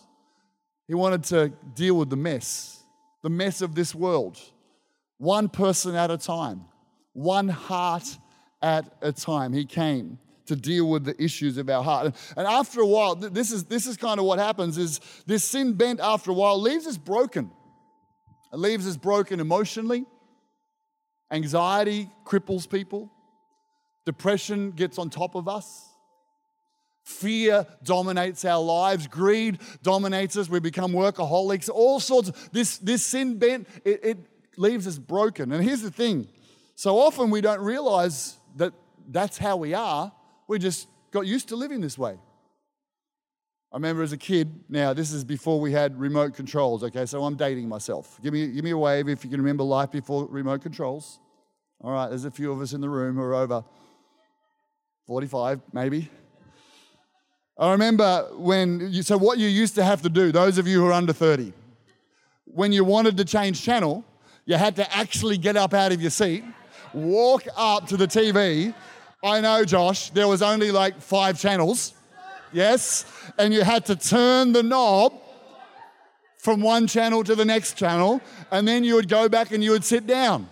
He 0.88 0.94
wanted 0.94 1.24
to 1.26 1.54
deal 1.74 1.96
with 1.96 2.10
the 2.10 2.18
mess, 2.18 2.84
the 3.22 3.30
mess 3.30 3.62
of 3.62 3.74
this 3.74 3.96
world, 3.96 4.38
one 5.18 5.50
person 5.50 5.96
at 5.96 6.12
a 6.12 6.18
time, 6.18 6.66
one 7.14 7.48
heart 7.48 8.18
at 8.62 8.86
a 9.02 9.12
time. 9.12 9.54
He 9.54 9.66
came 9.66 10.20
to 10.46 10.56
deal 10.56 10.90
with 10.90 11.06
the 11.06 11.22
issues 11.22 11.58
of 11.58 11.70
our 11.70 11.84
heart. 11.84 12.16
And 12.36 12.48
after 12.48 12.82
a 12.82 12.88
while, 12.88 13.16
this 13.16 13.52
is, 13.52 13.66
this 13.66 13.86
is 13.86 13.98
kind 13.98 14.20
of 14.20 14.26
what 14.26 14.40
happens 14.40 14.78
is 14.78 15.00
this 15.26 15.44
sin 15.44 15.74
bent 15.74 16.00
after 16.00 16.32
a 16.32 16.34
while 16.34 16.60
leaves 16.60 16.88
us 16.88 16.98
broken. 16.98 17.52
It 18.52 18.58
leaves 18.58 18.88
us 18.88 18.98
broken 18.98 19.40
emotionally. 19.40 20.06
Anxiety 21.32 22.10
cripples 22.26 22.70
people. 22.70 23.12
Depression 24.06 24.72
gets 24.72 24.98
on 24.98 25.10
top 25.10 25.36
of 25.36 25.48
us. 25.48 25.90
Fear 27.04 27.66
dominates 27.84 28.46
our 28.46 28.64
lives. 28.64 29.08
Greed 29.08 29.60
dominates 29.82 30.38
us. 30.38 30.50
We 30.50 30.60
become 30.60 30.92
workaholics. 30.92 31.70
All 31.70 32.00
sorts 32.00 32.32
this, 32.50 32.78
this 32.78 33.06
sin 33.06 33.40
bent, 33.40 33.68
it, 33.84 34.00
it 34.04 34.18
leaves 34.58 34.88
us 34.88 34.98
broken. 34.98 35.52
And 35.52 35.64
here's 35.64 35.82
the 35.82 35.92
thing 35.92 36.28
so 36.76 37.00
often 37.00 37.30
we 37.30 37.42
don't 37.42 37.62
realize 37.62 38.38
that 38.56 38.74
that's 39.10 39.38
how 39.38 39.58
we 39.58 39.74
are 39.74 40.12
we 40.48 40.60
just 40.60 40.88
got 41.12 41.26
used 41.26 41.50
to 41.50 41.56
living 41.56 41.82
this 41.82 41.98
way. 41.98 42.18
I 43.72 43.78
remember 43.78 44.04
as 44.04 44.12
a 44.12 44.18
kid, 44.18 44.54
now 44.70 44.94
this 44.94 45.12
is 45.12 45.24
before 45.24 45.60
we 45.60 45.72
had 45.72 46.00
remote 46.00 46.36
controls, 46.36 46.84
okay, 46.84 47.08
so 47.08 47.24
I'm 47.24 47.36
dating 47.36 47.68
myself. 47.68 48.20
Give 48.22 48.32
me, 48.32 48.48
give 48.48 48.64
me 48.64 48.70
a 48.70 48.78
wave 48.78 49.10
if 49.10 49.24
you 49.24 49.32
can 49.32 49.42
remember 49.42 49.64
life 49.64 49.92
before 49.92 50.28
remote 50.28 50.62
controls. 50.62 51.20
All 51.82 51.92
right, 51.92 52.08
there's 52.08 52.26
a 52.26 52.32
few 52.32 52.52
of 52.52 52.62
us 52.62 52.74
in 52.74 52.82
the 52.82 52.90
room 52.90 53.16
who 53.16 53.22
are 53.24 53.34
over 53.34 53.64
45, 55.08 55.62
maybe. 55.74 56.10
I 57.58 57.72
remember 57.72 58.30
when, 58.34 58.92
you, 58.92 59.04
so 59.04 59.18
what 59.18 59.38
you 59.38 59.48
used 59.48 59.76
to 59.76 59.84
have 59.84 60.02
to 60.04 60.10
do, 60.10 60.32
those 60.32 60.58
of 60.58 60.68
you 60.68 60.80
who 60.80 60.88
are 60.88 60.94
under 60.94 61.14
30, 61.14 61.52
when 62.46 62.72
you 62.72 62.84
wanted 62.84 63.18
to 63.18 63.26
change 63.26 63.62
channel, 63.62 64.04
you 64.46 64.56
had 64.56 64.76
to 64.76 64.96
actually 64.96 65.38
get 65.38 65.58
up 65.58 65.74
out 65.74 65.92
of 65.92 66.02
your 66.02 66.12
seat, 66.12 66.44
walk 66.94 67.44
up 67.58 67.88
to 67.88 67.98
the 67.98 68.08
TV. 68.08 68.74
I 69.24 69.40
know, 69.40 69.64
Josh, 69.64 70.10
there 70.10 70.28
was 70.28 70.42
only 70.42 70.70
like 70.70 71.00
five 71.00 71.40
channels, 71.40 71.94
yes? 72.52 73.06
And 73.38 73.54
you 73.54 73.62
had 73.62 73.86
to 73.86 73.96
turn 73.96 74.52
the 74.52 74.62
knob 74.62 75.14
from 76.38 76.60
one 76.60 76.88
channel 76.88 77.24
to 77.24 77.34
the 77.34 77.46
next 77.46 77.78
channel, 77.78 78.20
and 78.52 78.68
then 78.68 78.84
you 78.84 78.96
would 78.96 79.08
go 79.08 79.30
back 79.30 79.52
and 79.52 79.64
you 79.64 79.72
would 79.72 79.86
sit 79.86 80.06
down. 80.06 80.50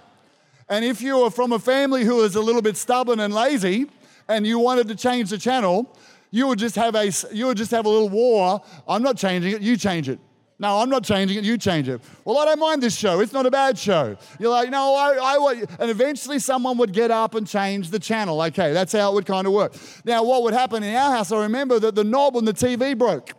And 0.69 0.85
if 0.85 1.01
you 1.01 1.19
were 1.19 1.29
from 1.29 1.51
a 1.51 1.59
family 1.59 2.05
who 2.05 2.15
was 2.15 2.35
a 2.35 2.41
little 2.41 2.61
bit 2.61 2.77
stubborn 2.77 3.19
and 3.19 3.33
lazy, 3.33 3.87
and 4.29 4.47
you 4.47 4.57
wanted 4.57 4.87
to 4.87 4.95
change 4.95 5.31
the 5.31 5.37
channel, 5.37 5.93
you 6.31 6.47
would 6.47 6.57
just 6.57 6.77
have 6.77 6.95
a 6.95 7.11
you 7.33 7.47
would 7.47 7.57
just 7.57 7.71
have 7.71 7.85
a 7.85 7.89
little 7.89 8.07
war. 8.07 8.61
I'm 8.87 9.03
not 9.03 9.17
changing 9.17 9.51
it, 9.51 9.61
you 9.61 9.75
change 9.75 10.07
it. 10.07 10.19
No, 10.61 10.77
I'm 10.77 10.91
not 10.91 11.03
changing 11.03 11.39
it, 11.39 11.43
you 11.43 11.57
change 11.57 11.89
it. 11.89 11.99
Well, 12.23 12.37
I 12.37 12.45
don't 12.45 12.59
mind 12.59 12.83
this 12.83 12.95
show. 12.95 13.19
It's 13.19 13.33
not 13.33 13.47
a 13.47 13.51
bad 13.51 13.79
show. 13.79 14.15
You're 14.39 14.51
like, 14.51 14.69
no, 14.69 14.93
I, 14.93 15.17
I 15.19 15.63
and 15.79 15.89
eventually 15.89 16.37
someone 16.37 16.77
would 16.77 16.93
get 16.93 17.09
up 17.09 17.33
and 17.33 17.47
change 17.47 17.89
the 17.89 17.97
channel. 17.97 18.39
Okay, 18.43 18.71
that's 18.71 18.93
how 18.93 19.11
it 19.11 19.15
would 19.15 19.25
kind 19.25 19.47
of 19.47 19.53
work. 19.53 19.73
Now, 20.05 20.23
what 20.23 20.43
would 20.43 20.53
happen 20.53 20.83
in 20.83 20.93
our 20.95 21.13
house, 21.13 21.31
I 21.31 21.41
remember 21.41 21.79
that 21.79 21.95
the 21.95 22.03
knob 22.03 22.35
on 22.35 22.45
the 22.45 22.53
TV 22.53 22.95
broke. 22.95 23.31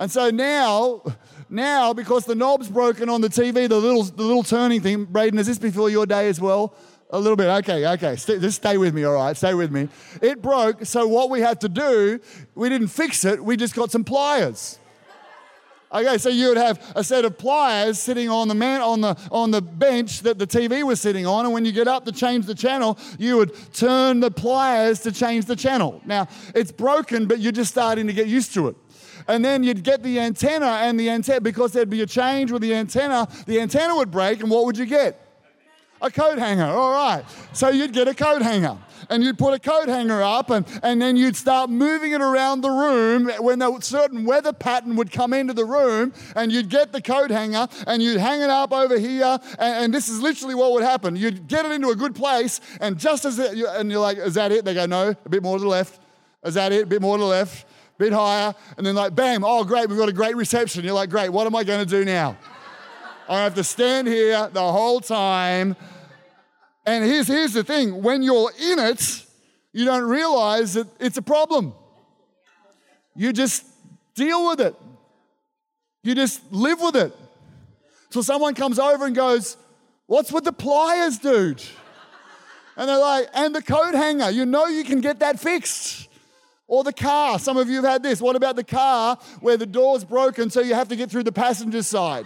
And 0.00 0.10
so 0.10 0.30
now, 0.30 1.04
now, 1.48 1.92
because 1.92 2.24
the 2.24 2.34
knob's 2.34 2.68
broken 2.68 3.08
on 3.08 3.20
the 3.20 3.28
TV, 3.28 3.68
the 3.68 3.78
little, 3.78 4.02
the 4.02 4.24
little 4.24 4.42
turning 4.42 4.80
thing, 4.80 5.04
Braden, 5.04 5.38
is 5.38 5.46
this 5.46 5.60
before 5.60 5.90
your 5.90 6.06
day 6.06 6.28
as 6.28 6.40
well? 6.40 6.74
A 7.10 7.20
little 7.20 7.36
bit. 7.36 7.46
Okay, 7.46 7.86
okay. 7.86 8.16
Stay, 8.16 8.40
just 8.40 8.56
stay 8.56 8.78
with 8.78 8.94
me, 8.94 9.04
all 9.04 9.14
right? 9.14 9.36
Stay 9.36 9.54
with 9.54 9.70
me. 9.70 9.88
It 10.20 10.42
broke. 10.42 10.84
So 10.86 11.06
what 11.06 11.30
we 11.30 11.40
had 11.40 11.60
to 11.60 11.68
do, 11.68 12.18
we 12.56 12.68
didn't 12.68 12.88
fix 12.88 13.24
it. 13.24 13.44
We 13.44 13.56
just 13.56 13.76
got 13.76 13.92
some 13.92 14.02
pliers. 14.02 14.80
Okay, 15.90 16.18
so 16.18 16.28
you 16.28 16.48
would 16.48 16.58
have 16.58 16.92
a 16.94 17.02
set 17.02 17.24
of 17.24 17.38
pliers 17.38 17.98
sitting 17.98 18.28
on 18.28 18.48
the 18.48 18.54
man 18.54 18.82
on 18.82 19.00
the 19.00 19.16
on 19.30 19.50
the 19.50 19.62
bench 19.62 20.20
that 20.20 20.38
the 20.38 20.46
TV 20.46 20.82
was 20.82 21.00
sitting 21.00 21.26
on, 21.26 21.46
and 21.46 21.54
when 21.54 21.64
you 21.64 21.72
get 21.72 21.88
up 21.88 22.04
to 22.04 22.12
change 22.12 22.44
the 22.44 22.54
channel, 22.54 22.98
you 23.18 23.38
would 23.38 23.54
turn 23.72 24.20
the 24.20 24.30
pliers 24.30 25.00
to 25.00 25.12
change 25.12 25.46
the 25.46 25.56
channel. 25.56 26.02
Now 26.04 26.28
it's 26.54 26.72
broken, 26.72 27.26
but 27.26 27.38
you're 27.38 27.52
just 27.52 27.70
starting 27.70 28.06
to 28.06 28.12
get 28.12 28.26
used 28.26 28.52
to 28.54 28.68
it. 28.68 28.76
And 29.28 29.42
then 29.42 29.62
you'd 29.62 29.82
get 29.82 30.02
the 30.02 30.20
antenna, 30.20 30.66
and 30.66 31.00
the 31.00 31.08
antenna 31.08 31.40
because 31.40 31.72
there'd 31.72 31.90
be 31.90 32.02
a 32.02 32.06
change 32.06 32.52
with 32.52 32.60
the 32.60 32.74
antenna, 32.74 33.26
the 33.46 33.58
antenna 33.58 33.96
would 33.96 34.10
break, 34.10 34.40
and 34.40 34.50
what 34.50 34.66
would 34.66 34.76
you 34.76 34.86
get? 34.86 35.24
A 36.02 36.10
coat 36.10 36.38
hanger, 36.38 36.66
all 36.66 36.92
right. 36.92 37.24
So 37.54 37.70
you'd 37.70 37.92
get 37.92 38.08
a 38.08 38.14
coat 38.14 38.42
hanger 38.42 38.78
and 39.08 39.22
you'd 39.22 39.38
put 39.38 39.54
a 39.54 39.58
coat 39.58 39.88
hanger 39.88 40.22
up 40.22 40.50
and, 40.50 40.66
and 40.82 41.00
then 41.00 41.16
you'd 41.16 41.36
start 41.36 41.70
moving 41.70 42.12
it 42.12 42.20
around 42.20 42.60
the 42.60 42.70
room 42.70 43.30
when 43.40 43.60
a 43.62 43.80
certain 43.82 44.24
weather 44.24 44.52
pattern 44.52 44.96
would 44.96 45.10
come 45.10 45.32
into 45.32 45.52
the 45.52 45.64
room 45.64 46.12
and 46.36 46.52
you'd 46.52 46.68
get 46.68 46.92
the 46.92 47.02
coat 47.02 47.30
hanger 47.30 47.68
and 47.86 48.02
you'd 48.02 48.20
hang 48.20 48.40
it 48.40 48.50
up 48.50 48.72
over 48.72 48.98
here 48.98 49.38
and, 49.58 49.84
and 49.84 49.94
this 49.94 50.08
is 50.08 50.20
literally 50.20 50.54
what 50.54 50.72
would 50.72 50.82
happen. 50.82 51.16
You'd 51.16 51.48
get 51.48 51.64
it 51.64 51.72
into 51.72 51.90
a 51.90 51.96
good 51.96 52.14
place 52.14 52.60
and 52.80 52.98
just 52.98 53.24
as 53.24 53.38
it, 53.38 53.56
and 53.56 53.90
you're 53.90 54.00
like, 54.00 54.18
is 54.18 54.34
that 54.34 54.52
it? 54.52 54.64
They 54.64 54.74
go, 54.74 54.86
no, 54.86 55.14
a 55.24 55.28
bit 55.28 55.42
more 55.42 55.56
to 55.56 55.62
the 55.62 55.68
left. 55.68 56.00
Is 56.44 56.54
that 56.54 56.72
it? 56.72 56.84
A 56.84 56.86
bit 56.86 57.02
more 57.02 57.16
to 57.16 57.22
the 57.22 57.28
left. 57.28 57.64
A 57.64 57.98
bit 57.98 58.12
higher. 58.12 58.54
And 58.76 58.86
then 58.86 58.94
like, 58.94 59.14
bam, 59.14 59.44
oh 59.44 59.64
great, 59.64 59.88
we've 59.88 59.98
got 59.98 60.08
a 60.08 60.12
great 60.12 60.36
reception. 60.36 60.84
You're 60.84 60.94
like, 60.94 61.10
great, 61.10 61.30
what 61.30 61.46
am 61.46 61.56
I 61.56 61.64
going 61.64 61.84
to 61.84 61.90
do 61.90 62.04
now? 62.04 62.36
I 63.28 63.42
have 63.42 63.54
to 63.56 63.64
stand 63.64 64.08
here 64.08 64.48
the 64.52 64.72
whole 64.72 65.00
time. 65.00 65.76
And 66.88 67.04
here's, 67.04 67.28
here's 67.28 67.52
the 67.52 67.62
thing 67.62 68.02
when 68.02 68.22
you're 68.22 68.50
in 68.58 68.78
it, 68.78 69.26
you 69.74 69.84
don't 69.84 70.08
realize 70.08 70.72
that 70.72 70.86
it's 70.98 71.18
a 71.18 71.22
problem. 71.22 71.74
You 73.14 73.30
just 73.34 73.66
deal 74.14 74.48
with 74.48 74.62
it, 74.62 74.74
you 76.02 76.14
just 76.14 76.50
live 76.50 76.80
with 76.80 76.96
it. 76.96 77.12
So 78.08 78.22
someone 78.22 78.54
comes 78.54 78.78
over 78.78 79.04
and 79.04 79.14
goes, 79.14 79.58
What's 80.06 80.32
with 80.32 80.44
the 80.44 80.52
pliers, 80.52 81.18
dude? 81.18 81.62
And 82.74 82.88
they're 82.88 82.96
like, 82.96 83.28
And 83.34 83.54
the 83.54 83.60
coat 83.60 83.94
hanger, 83.94 84.30
you 84.30 84.46
know 84.46 84.64
you 84.68 84.82
can 84.82 85.02
get 85.02 85.18
that 85.18 85.38
fixed. 85.38 86.08
Or 86.66 86.84
the 86.84 86.92
car, 86.94 87.38
some 87.38 87.58
of 87.58 87.68
you 87.68 87.76
have 87.76 87.84
had 87.84 88.02
this. 88.02 88.18
What 88.22 88.34
about 88.34 88.56
the 88.56 88.64
car 88.64 89.18
where 89.40 89.58
the 89.58 89.66
door's 89.66 90.04
broken 90.04 90.48
so 90.48 90.62
you 90.62 90.72
have 90.72 90.88
to 90.88 90.96
get 90.96 91.10
through 91.10 91.24
the 91.24 91.32
passenger 91.32 91.82
side? 91.82 92.24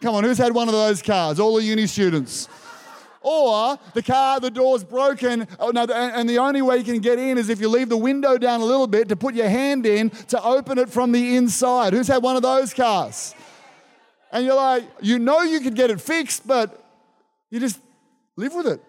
Come 0.00 0.16
on, 0.16 0.24
who's 0.24 0.38
had 0.38 0.52
one 0.52 0.66
of 0.66 0.74
those 0.74 1.02
cars? 1.02 1.38
All 1.38 1.54
the 1.54 1.62
uni 1.62 1.86
students. 1.86 2.48
Or 3.28 3.76
the 3.92 4.04
car, 4.04 4.38
the 4.38 4.52
door's 4.52 4.84
broken, 4.84 5.48
oh, 5.58 5.72
and 5.76 6.28
the 6.28 6.38
only 6.38 6.62
way 6.62 6.76
you 6.76 6.84
can 6.84 7.00
get 7.00 7.18
in 7.18 7.38
is 7.38 7.48
if 7.48 7.60
you 7.60 7.68
leave 7.68 7.88
the 7.88 7.96
window 7.96 8.38
down 8.38 8.60
a 8.60 8.64
little 8.64 8.86
bit 8.86 9.08
to 9.08 9.16
put 9.16 9.34
your 9.34 9.48
hand 9.48 9.84
in 9.84 10.10
to 10.28 10.40
open 10.40 10.78
it 10.78 10.88
from 10.88 11.10
the 11.10 11.34
inside. 11.34 11.92
Who's 11.92 12.06
had 12.06 12.22
one 12.22 12.36
of 12.36 12.42
those 12.42 12.72
cars? 12.72 13.34
And 14.30 14.46
you're 14.46 14.54
like, 14.54 14.84
you 15.02 15.18
know 15.18 15.42
you 15.42 15.58
could 15.58 15.74
get 15.74 15.90
it 15.90 16.00
fixed, 16.00 16.46
but 16.46 16.80
you 17.50 17.58
just 17.58 17.80
live 18.36 18.54
with 18.54 18.68
it. 18.68 18.80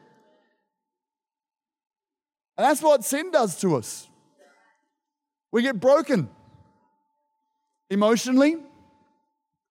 And 2.57 2.65
that's 2.65 2.83
what 2.83 3.03
sin 3.03 3.31
does 3.31 3.59
to 3.61 3.75
us. 3.75 4.07
We 5.51 5.63
get 5.63 5.79
broken 5.79 6.29
emotionally, 7.89 8.57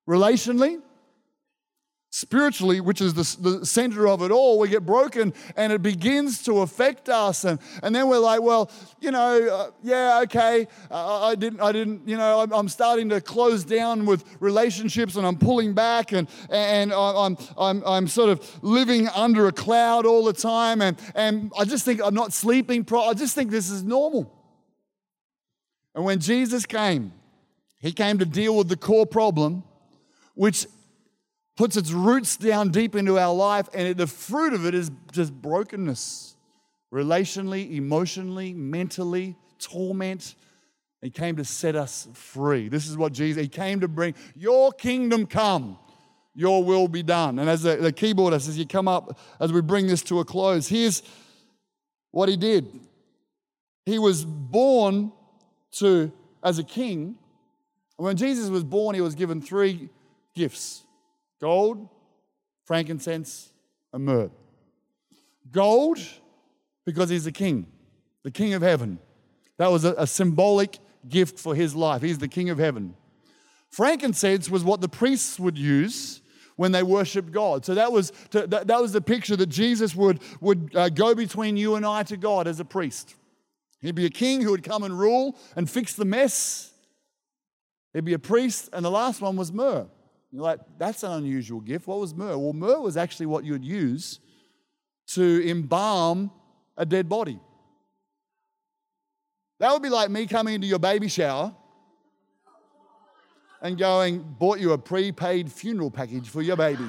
relationally, 0.08 0.82
spiritually, 2.16 2.80
which 2.80 3.02
is 3.02 3.12
the, 3.12 3.42
the 3.42 3.66
center 3.66 4.08
of 4.08 4.22
it 4.22 4.30
all, 4.30 4.58
we 4.58 4.70
get 4.70 4.86
broken 4.86 5.34
and 5.54 5.70
it 5.70 5.82
begins 5.82 6.42
to 6.42 6.60
affect 6.60 7.10
us. 7.10 7.44
And, 7.44 7.60
and 7.82 7.94
then 7.94 8.08
we're 8.08 8.18
like, 8.18 8.40
well, 8.40 8.70
you 9.00 9.10
know, 9.10 9.46
uh, 9.46 9.70
yeah, 9.82 10.20
okay, 10.22 10.66
uh, 10.90 11.26
I 11.26 11.34
didn't, 11.34 11.60
I 11.60 11.72
didn't, 11.72 12.08
you 12.08 12.16
know, 12.16 12.40
I'm, 12.40 12.52
I'm, 12.54 12.68
starting 12.70 13.10
to 13.10 13.20
close 13.20 13.64
down 13.64 14.06
with 14.06 14.24
relationships 14.40 15.16
and 15.16 15.26
I'm 15.26 15.36
pulling 15.36 15.74
back 15.74 16.12
and, 16.12 16.26
and 16.48 16.90
I'm, 16.90 17.36
I'm, 17.58 17.82
I'm 17.84 18.08
sort 18.08 18.30
of 18.30 18.64
living 18.64 19.08
under 19.08 19.46
a 19.46 19.52
cloud 19.52 20.06
all 20.06 20.24
the 20.24 20.32
time. 20.32 20.80
And, 20.80 20.98
and 21.14 21.52
I 21.58 21.66
just 21.66 21.84
think 21.84 22.00
I'm 22.02 22.14
not 22.14 22.32
sleeping. 22.32 22.84
Pro- 22.84 23.04
I 23.04 23.12
just 23.12 23.34
think 23.34 23.50
this 23.50 23.68
is 23.68 23.82
normal. 23.82 24.32
And 25.94 26.02
when 26.02 26.18
Jesus 26.20 26.64
came, 26.64 27.12
he 27.78 27.92
came 27.92 28.18
to 28.20 28.24
deal 28.24 28.56
with 28.56 28.70
the 28.70 28.76
core 28.76 29.06
problem, 29.06 29.64
which 30.34 30.66
puts 31.56 31.76
its 31.76 31.90
roots 31.90 32.36
down 32.36 32.70
deep 32.70 32.94
into 32.94 33.18
our 33.18 33.34
life, 33.34 33.68
and 33.72 33.88
it, 33.88 33.96
the 33.96 34.06
fruit 34.06 34.52
of 34.52 34.66
it 34.66 34.74
is 34.74 34.90
just 35.10 35.32
brokenness 35.32 36.36
relationally, 36.92 37.72
emotionally, 37.76 38.52
mentally, 38.52 39.36
torment. 39.58 40.34
He 41.02 41.10
came 41.10 41.36
to 41.36 41.44
set 41.44 41.74
us 41.74 42.08
free. 42.12 42.68
This 42.68 42.86
is 42.86 42.96
what 42.96 43.12
Jesus, 43.12 43.42
He 43.42 43.48
came 43.48 43.80
to 43.80 43.88
bring 43.88 44.14
your 44.34 44.72
kingdom 44.72 45.26
come, 45.26 45.78
your 46.34 46.62
will 46.62 46.88
be 46.88 47.02
done. 47.02 47.38
And 47.38 47.48
as 47.48 47.62
the, 47.62 47.76
the 47.76 47.92
keyboardist, 47.92 48.48
as 48.48 48.58
you 48.58 48.66
come 48.66 48.88
up, 48.88 49.18
as 49.40 49.52
we 49.52 49.62
bring 49.62 49.86
this 49.86 50.02
to 50.04 50.20
a 50.20 50.24
close, 50.24 50.68
here's 50.68 51.02
what 52.10 52.28
He 52.28 52.36
did. 52.36 52.80
He 53.86 53.98
was 53.98 54.24
born 54.24 55.12
to, 55.72 56.12
as 56.42 56.58
a 56.58 56.64
king. 56.64 57.16
When 57.96 58.16
Jesus 58.16 58.50
was 58.50 58.64
born, 58.64 58.94
He 58.94 59.00
was 59.00 59.14
given 59.14 59.40
three 59.40 59.88
gifts 60.34 60.82
gold, 61.40 61.88
frankincense, 62.64 63.50
and 63.92 64.04
myrrh. 64.04 64.30
Gold, 65.50 65.98
because 66.84 67.10
he's 67.10 67.24
the 67.24 67.32
king, 67.32 67.66
the 68.22 68.30
king 68.30 68.54
of 68.54 68.62
heaven. 68.62 68.98
That 69.58 69.70
was 69.70 69.84
a, 69.84 69.94
a 69.96 70.06
symbolic 70.06 70.78
gift 71.08 71.38
for 71.38 71.54
his 71.54 71.74
life. 71.74 72.02
He's 72.02 72.18
the 72.18 72.28
king 72.28 72.50
of 72.50 72.58
heaven. 72.58 72.94
Frankincense 73.70 74.50
was 74.50 74.64
what 74.64 74.80
the 74.80 74.88
priests 74.88 75.38
would 75.38 75.58
use 75.58 76.22
when 76.56 76.72
they 76.72 76.82
worshiped 76.82 77.32
God. 77.32 77.64
So 77.64 77.74
that 77.74 77.92
was, 77.92 78.12
to, 78.30 78.46
that, 78.46 78.66
that, 78.66 78.80
was 78.80 78.92
the 78.92 79.00
picture 79.00 79.36
that 79.36 79.48
Jesus 79.48 79.94
would, 79.94 80.20
would 80.40 80.74
uh, 80.74 80.88
go 80.88 81.14
between 81.14 81.56
you 81.56 81.74
and 81.74 81.84
I 81.84 82.02
to 82.04 82.16
God 82.16 82.46
as 82.46 82.58
a 82.60 82.64
priest. 82.64 83.14
He'd 83.80 83.94
be 83.94 84.06
a 84.06 84.10
king 84.10 84.40
who 84.40 84.50
would 84.50 84.62
come 84.62 84.82
and 84.82 84.98
rule 84.98 85.36
and 85.54 85.68
fix 85.68 85.94
the 85.94 86.06
mess. 86.06 86.72
He'd 87.92 88.04
be 88.04 88.14
a 88.14 88.18
priest, 88.18 88.70
and 88.72 88.84
the 88.84 88.90
last 88.90 89.20
one 89.20 89.36
was 89.36 89.52
myrrh. 89.52 89.86
You're 90.30 90.42
like, 90.42 90.60
that's 90.78 91.02
an 91.02 91.12
unusual 91.12 91.60
gift. 91.60 91.86
What 91.86 92.00
was 92.00 92.14
myrrh? 92.14 92.36
Well, 92.36 92.52
myrrh 92.52 92.80
was 92.80 92.96
actually 92.96 93.26
what 93.26 93.44
you'd 93.44 93.64
use 93.64 94.20
to 95.08 95.48
embalm 95.48 96.30
a 96.76 96.84
dead 96.84 97.08
body. 97.08 97.38
That 99.58 99.72
would 99.72 99.82
be 99.82 99.88
like 99.88 100.10
me 100.10 100.26
coming 100.26 100.54
into 100.54 100.66
your 100.66 100.78
baby 100.78 101.08
shower 101.08 101.54
and 103.62 103.78
going, 103.78 104.22
bought 104.38 104.58
you 104.60 104.72
a 104.72 104.78
prepaid 104.78 105.50
funeral 105.50 105.90
package 105.90 106.28
for 106.28 106.42
your 106.42 106.56
baby. 106.56 106.84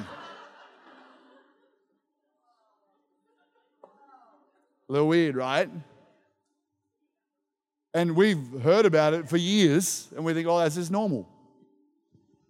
a 4.88 4.92
little 4.92 5.08
weird, 5.08 5.36
right? 5.36 5.68
And 7.94 8.16
we've 8.16 8.60
heard 8.62 8.86
about 8.86 9.14
it 9.14 9.28
for 9.28 9.36
years, 9.36 10.08
and 10.14 10.24
we 10.24 10.34
think, 10.34 10.46
oh, 10.46 10.58
that's 10.58 10.76
just 10.76 10.90
normal. 10.90 11.28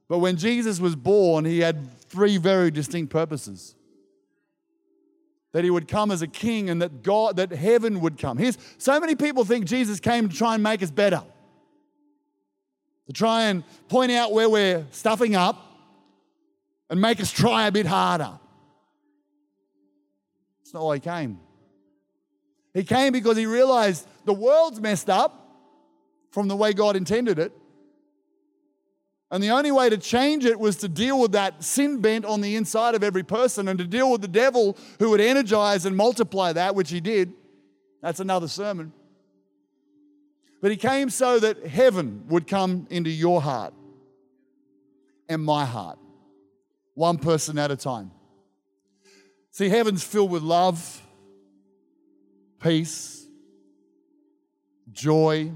But 0.09 0.19
when 0.19 0.37
Jesus 0.37 0.81
was 0.81 0.97
born, 0.97 1.45
he 1.45 1.61
had 1.61 2.01
three 2.03 2.39
very 2.39 2.71
distinct 2.71 3.13
purposes. 3.13 3.75
That 5.53 5.65
he 5.65 5.71
would 5.71 5.89
come 5.89 6.11
as 6.11 6.23
a 6.23 6.27
king 6.27 6.71
and 6.71 6.81
that 6.83 7.03
God, 7.03 7.37
that 7.37 7.53
heaven 7.53 8.01
would 8.01 8.19
come. 8.19 8.39
Here's 8.39 8.59
so 8.79 8.99
many 8.99 9.15
people 9.15 9.45
think 9.45 9.67
Jesus 9.67 10.01
came 10.01 10.29
to 10.29 10.37
try 10.37 10.55
and 10.55 10.63
make 10.63 10.83
us 10.83 10.91
better. 10.91 11.23
To 13.07 13.13
try 13.13 13.45
and 13.45 13.65
point 13.89 14.13
out 14.13 14.33
where 14.33 14.49
we're 14.49 14.87
stuffing 14.91 15.35
up 15.37 15.65
and 16.91 17.01
make 17.01 17.21
us 17.21 17.31
try 17.31 17.67
a 17.67 17.73
bit 17.73 17.87
harder. 17.87 18.39
It's 20.63 20.75
not 20.75 20.85
why 20.85 20.97
he 20.97 21.01
came. 21.01 21.41
He 22.75 22.85
came 22.85 23.13
because 23.13 23.37
he 23.37 23.47
realized 23.47 24.07
the 24.25 24.35
world's 24.35 24.81
messed 24.81 25.09
up 25.09 25.49
from 26.31 26.49
the 26.49 26.57
way 26.57 26.73
God 26.73 26.95
intended 26.97 27.39
it. 27.39 27.53
And 29.31 29.43
the 29.43 29.51
only 29.51 29.71
way 29.71 29.91
to 29.91 29.99
change 29.99 30.47
it 30.47 30.59
was 30.59 30.77
to 30.77 30.89
deal 30.89 31.21
with 31.21 31.33
that 31.33 31.63
sin 31.63 32.01
bent 32.01 32.25
on 32.25 32.41
the 32.41 32.57
inside 32.57 32.95
of 32.95 33.05
every 33.05 33.23
person 33.23 33.69
and 33.69 33.79
to 33.79 33.85
deal 33.85 34.11
with 34.11 34.23
the 34.23 34.29
devil 34.29 34.77
who 34.99 35.11
would 35.11 35.21
energize 35.21 35.85
and 35.85 35.95
multiply 35.95 36.53
that, 36.55 36.75
which 36.75 36.91
he 36.91 37.01
did. 37.01 37.35
That's 38.01 38.21
another 38.21 38.49
sermon. 38.49 38.93
But 40.63 40.71
he 40.71 40.77
came 40.77 41.11
so 41.11 41.39
that 41.41 41.67
heaven 41.67 42.25
would 42.29 42.47
come 42.47 42.87
into 42.91 43.11
your 43.11 43.43
heart 43.43 43.75
and 45.29 45.45
my 45.45 45.65
heart, 45.65 45.99
one 46.95 47.19
person 47.19 47.59
at 47.59 47.71
a 47.71 47.77
time. 47.77 48.11
See, 49.51 49.69
heaven's 49.69 50.03
filled 50.03 50.31
with 50.31 50.43
love, 50.43 51.03
peace, 52.63 53.27
joy. 54.91 55.53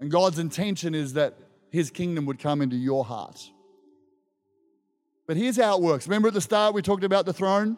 And 0.00 0.10
God's 0.10 0.38
intention 0.38 0.94
is 0.94 1.12
that 1.12 1.34
his 1.74 1.90
kingdom 1.90 2.24
would 2.24 2.38
come 2.38 2.62
into 2.62 2.76
your 2.76 3.04
heart. 3.04 3.50
But 5.26 5.36
here's 5.36 5.56
how 5.56 5.76
it 5.76 5.82
works. 5.82 6.06
Remember 6.06 6.28
at 6.28 6.34
the 6.34 6.40
start 6.40 6.72
we 6.72 6.82
talked 6.82 7.02
about 7.02 7.26
the 7.26 7.32
throne? 7.32 7.76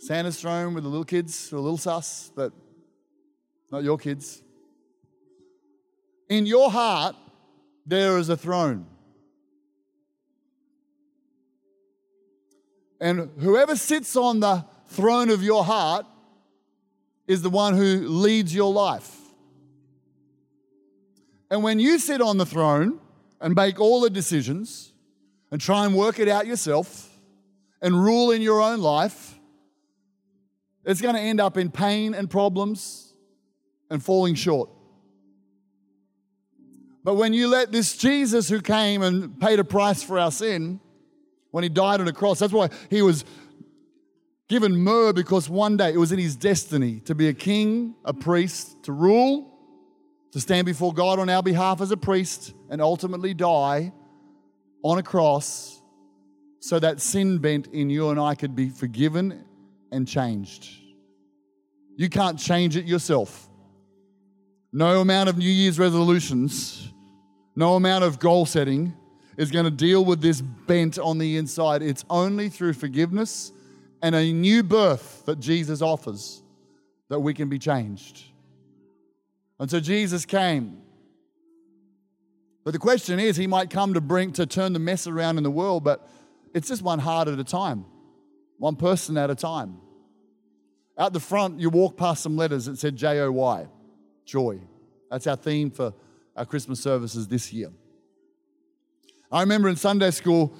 Santa's 0.00 0.40
throne 0.40 0.74
with 0.74 0.82
the 0.82 0.90
little 0.90 1.04
kids, 1.04 1.52
or 1.52 1.60
little 1.60 1.78
sus, 1.78 2.32
but 2.34 2.52
not 3.70 3.84
your 3.84 3.96
kids. 3.96 4.42
In 6.28 6.44
your 6.44 6.72
heart, 6.72 7.14
there 7.86 8.18
is 8.18 8.28
a 8.30 8.36
throne. 8.36 8.86
And 13.00 13.30
whoever 13.38 13.76
sits 13.76 14.16
on 14.16 14.40
the 14.40 14.64
throne 14.88 15.30
of 15.30 15.40
your 15.40 15.64
heart 15.64 16.04
is 17.28 17.42
the 17.42 17.50
one 17.50 17.76
who 17.76 18.08
leads 18.08 18.52
your 18.52 18.72
life. 18.72 19.23
And 21.54 21.62
when 21.62 21.78
you 21.78 22.00
sit 22.00 22.20
on 22.20 22.36
the 22.36 22.44
throne 22.44 22.98
and 23.40 23.54
make 23.54 23.78
all 23.78 24.00
the 24.00 24.10
decisions 24.10 24.92
and 25.52 25.60
try 25.60 25.86
and 25.86 25.94
work 25.94 26.18
it 26.18 26.26
out 26.26 26.48
yourself 26.48 27.08
and 27.80 27.94
rule 27.94 28.32
in 28.32 28.42
your 28.42 28.60
own 28.60 28.80
life, 28.80 29.38
it's 30.84 31.00
going 31.00 31.14
to 31.14 31.20
end 31.20 31.40
up 31.40 31.56
in 31.56 31.70
pain 31.70 32.12
and 32.12 32.28
problems 32.28 33.14
and 33.88 34.02
falling 34.02 34.34
short. 34.34 34.68
But 37.04 37.14
when 37.14 37.32
you 37.32 37.46
let 37.46 37.70
this 37.70 37.96
Jesus 37.96 38.48
who 38.48 38.60
came 38.60 39.02
and 39.02 39.40
paid 39.40 39.60
a 39.60 39.64
price 39.64 40.02
for 40.02 40.18
our 40.18 40.32
sin, 40.32 40.80
when 41.52 41.62
he 41.62 41.68
died 41.68 42.00
on 42.00 42.08
a 42.08 42.12
cross, 42.12 42.40
that's 42.40 42.52
why 42.52 42.68
he 42.90 43.00
was 43.00 43.24
given 44.48 44.76
myrrh 44.76 45.12
because 45.12 45.48
one 45.48 45.76
day 45.76 45.90
it 45.90 45.98
was 45.98 46.10
in 46.10 46.18
his 46.18 46.34
destiny 46.34 46.98
to 47.04 47.14
be 47.14 47.28
a 47.28 47.32
king, 47.32 47.94
a 48.04 48.12
priest, 48.12 48.82
to 48.82 48.90
rule 48.90 49.53
to 50.34 50.40
stand 50.40 50.66
before 50.66 50.92
God 50.92 51.20
on 51.20 51.30
our 51.30 51.44
behalf 51.44 51.80
as 51.80 51.92
a 51.92 51.96
priest 51.96 52.54
and 52.68 52.82
ultimately 52.82 53.34
die 53.34 53.92
on 54.82 54.98
a 54.98 55.02
cross 55.02 55.80
so 56.58 56.80
that 56.80 57.00
sin 57.00 57.38
bent 57.38 57.68
in 57.68 57.88
you 57.88 58.08
and 58.08 58.18
I 58.18 58.34
could 58.34 58.56
be 58.56 58.68
forgiven 58.68 59.44
and 59.92 60.08
changed. 60.08 60.68
You 61.96 62.08
can't 62.08 62.36
change 62.36 62.76
it 62.76 62.84
yourself. 62.84 63.48
No 64.72 65.00
amount 65.00 65.28
of 65.28 65.38
New 65.38 65.48
Year's 65.48 65.78
resolutions, 65.78 66.92
no 67.54 67.76
amount 67.76 68.02
of 68.02 68.18
goal 68.18 68.44
setting 68.44 68.92
is 69.36 69.52
going 69.52 69.66
to 69.66 69.70
deal 69.70 70.04
with 70.04 70.20
this 70.20 70.40
bent 70.40 70.98
on 70.98 71.18
the 71.18 71.36
inside. 71.36 71.80
It's 71.80 72.04
only 72.10 72.48
through 72.48 72.72
forgiveness 72.72 73.52
and 74.02 74.16
a 74.16 74.32
new 74.32 74.64
birth 74.64 75.22
that 75.26 75.38
Jesus 75.38 75.80
offers 75.80 76.42
that 77.08 77.20
we 77.20 77.34
can 77.34 77.48
be 77.48 77.60
changed. 77.60 78.33
And 79.58 79.70
so 79.70 79.80
Jesus 79.80 80.24
came. 80.24 80.82
But 82.64 82.72
the 82.72 82.78
question 82.78 83.20
is, 83.20 83.36
he 83.36 83.46
might 83.46 83.70
come 83.70 83.94
to 83.94 84.00
bring 84.00 84.32
to 84.32 84.46
turn 84.46 84.72
the 84.72 84.78
mess 84.78 85.06
around 85.06 85.36
in 85.36 85.44
the 85.44 85.50
world, 85.50 85.84
but 85.84 86.08
it's 86.54 86.68
just 86.68 86.82
one 86.82 86.98
heart 86.98 87.28
at 87.28 87.38
a 87.38 87.44
time, 87.44 87.84
one 88.58 88.76
person 88.76 89.16
at 89.16 89.30
a 89.30 89.34
time. 89.34 89.78
Out 90.96 91.12
the 91.12 91.20
front, 91.20 91.60
you 91.60 91.70
walk 91.70 91.96
past 91.96 92.22
some 92.22 92.36
letters 92.36 92.66
that 92.66 92.78
said 92.78 92.96
J 92.96 93.20
O 93.20 93.32
Y, 93.32 93.66
joy. 94.24 94.60
That's 95.10 95.26
our 95.26 95.36
theme 95.36 95.70
for 95.70 95.92
our 96.36 96.46
Christmas 96.46 96.80
services 96.80 97.28
this 97.28 97.52
year. 97.52 97.70
I 99.30 99.40
remember 99.40 99.68
in 99.68 99.76
Sunday 99.76 100.10
school 100.10 100.54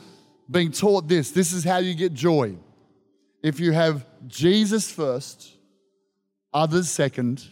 being 0.50 0.72
taught 0.72 1.08
this 1.08 1.30
this 1.30 1.52
is 1.52 1.64
how 1.64 1.78
you 1.78 1.94
get 1.94 2.12
joy. 2.12 2.56
If 3.42 3.60
you 3.60 3.72
have 3.72 4.06
Jesus 4.26 4.90
first, 4.90 5.56
others 6.52 6.90
second, 6.90 7.46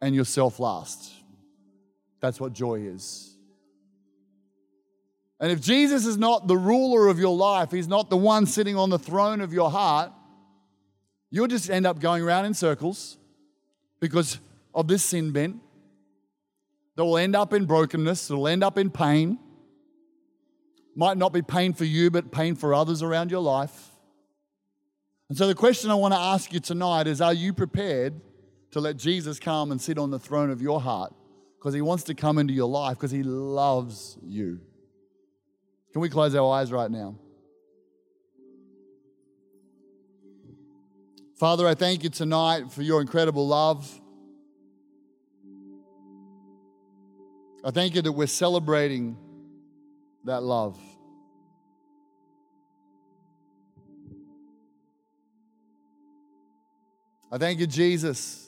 and 0.00 0.14
yourself 0.14 0.60
last. 0.60 1.12
That's 2.20 2.40
what 2.40 2.52
joy 2.52 2.80
is. 2.80 3.36
And 5.40 5.52
if 5.52 5.60
Jesus 5.60 6.04
is 6.04 6.16
not 6.16 6.48
the 6.48 6.56
ruler 6.56 7.06
of 7.06 7.18
your 7.18 7.36
life, 7.36 7.70
he's 7.70 7.86
not 7.86 8.10
the 8.10 8.16
one 8.16 8.46
sitting 8.46 8.76
on 8.76 8.90
the 8.90 8.98
throne 8.98 9.40
of 9.40 9.52
your 9.52 9.70
heart, 9.70 10.12
you'll 11.30 11.46
just 11.46 11.70
end 11.70 11.86
up 11.86 12.00
going 12.00 12.22
around 12.22 12.46
in 12.46 12.54
circles 12.54 13.18
because 14.00 14.40
of 14.74 14.88
this 14.88 15.04
sin 15.04 15.30
bent 15.30 15.60
that 16.96 17.04
will 17.04 17.18
end 17.18 17.36
up 17.36 17.52
in 17.52 17.64
brokenness, 17.64 18.30
it'll 18.30 18.48
end 18.48 18.64
up 18.64 18.76
in 18.76 18.90
pain. 18.90 19.38
Might 20.96 21.16
not 21.16 21.32
be 21.32 21.42
pain 21.42 21.72
for 21.72 21.84
you, 21.84 22.10
but 22.10 22.32
pain 22.32 22.56
for 22.56 22.74
others 22.74 23.04
around 23.04 23.30
your 23.30 23.40
life. 23.40 23.90
And 25.28 25.38
so, 25.38 25.46
the 25.46 25.54
question 25.54 25.92
I 25.92 25.94
want 25.94 26.12
to 26.12 26.18
ask 26.18 26.52
you 26.52 26.58
tonight 26.58 27.06
is 27.06 27.20
Are 27.20 27.32
you 27.32 27.52
prepared 27.52 28.20
to 28.72 28.80
let 28.80 28.96
Jesus 28.96 29.38
come 29.38 29.72
and 29.72 29.80
sit 29.80 29.98
on 29.98 30.10
the 30.10 30.18
throne 30.18 30.50
of 30.50 30.60
your 30.60 30.80
heart 30.80 31.12
because 31.58 31.74
he 31.74 31.80
wants 31.80 32.04
to 32.04 32.14
come 32.14 32.38
into 32.38 32.52
your 32.52 32.68
life 32.68 32.96
because 32.96 33.10
he 33.10 33.22
loves 33.22 34.18
you. 34.22 34.60
Can 35.92 36.00
we 36.00 36.08
close 36.08 36.34
our 36.34 36.52
eyes 36.52 36.70
right 36.70 36.90
now? 36.90 37.16
Father, 41.36 41.66
I 41.66 41.74
thank 41.74 42.02
you 42.02 42.10
tonight 42.10 42.72
for 42.72 42.82
your 42.82 43.00
incredible 43.00 43.46
love. 43.46 43.88
I 47.64 47.70
thank 47.70 47.94
you 47.94 48.02
that 48.02 48.12
we're 48.12 48.26
celebrating 48.26 49.16
that 50.24 50.42
love. 50.42 50.78
I 57.30 57.38
thank 57.38 57.60
you, 57.60 57.66
Jesus, 57.66 58.47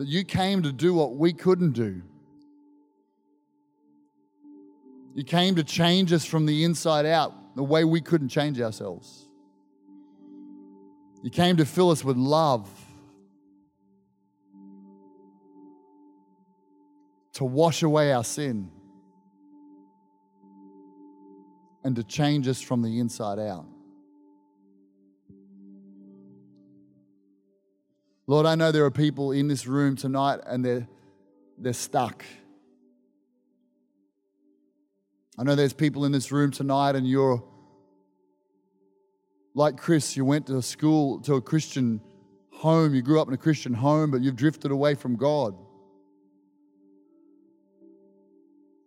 that 0.00 0.08
you 0.08 0.24
came 0.24 0.62
to 0.62 0.72
do 0.72 0.94
what 0.94 1.16
we 1.16 1.30
couldn't 1.30 1.72
do. 1.72 2.00
You 5.14 5.24
came 5.24 5.56
to 5.56 5.62
change 5.62 6.10
us 6.14 6.24
from 6.24 6.46
the 6.46 6.64
inside 6.64 7.04
out, 7.04 7.54
the 7.54 7.62
way 7.62 7.84
we 7.84 8.00
couldn't 8.00 8.30
change 8.30 8.58
ourselves. 8.62 9.28
You 11.22 11.28
came 11.28 11.58
to 11.58 11.66
fill 11.66 11.90
us 11.90 12.02
with 12.02 12.16
love, 12.16 12.66
to 17.34 17.44
wash 17.44 17.82
away 17.82 18.10
our 18.14 18.24
sin, 18.24 18.70
and 21.84 21.94
to 21.96 22.02
change 22.02 22.48
us 22.48 22.62
from 22.62 22.80
the 22.80 23.00
inside 23.00 23.38
out. 23.38 23.66
Lord, 28.30 28.46
I 28.46 28.54
know 28.54 28.70
there 28.70 28.84
are 28.84 28.92
people 28.92 29.32
in 29.32 29.48
this 29.48 29.66
room 29.66 29.96
tonight 29.96 30.38
and 30.46 30.64
they're, 30.64 30.86
they're 31.58 31.72
stuck. 31.72 32.24
I 35.36 35.42
know 35.42 35.56
there's 35.56 35.72
people 35.72 36.04
in 36.04 36.12
this 36.12 36.30
room 36.30 36.52
tonight 36.52 36.94
and 36.94 37.08
you're 37.08 37.42
like 39.52 39.78
Chris, 39.78 40.16
you 40.16 40.24
went 40.24 40.46
to 40.46 40.62
school, 40.62 41.20
to 41.22 41.34
a 41.34 41.40
Christian 41.40 42.00
home, 42.52 42.94
you 42.94 43.02
grew 43.02 43.20
up 43.20 43.26
in 43.26 43.34
a 43.34 43.36
Christian 43.36 43.74
home, 43.74 44.12
but 44.12 44.20
you've 44.20 44.36
drifted 44.36 44.70
away 44.70 44.94
from 44.94 45.16
God. 45.16 45.56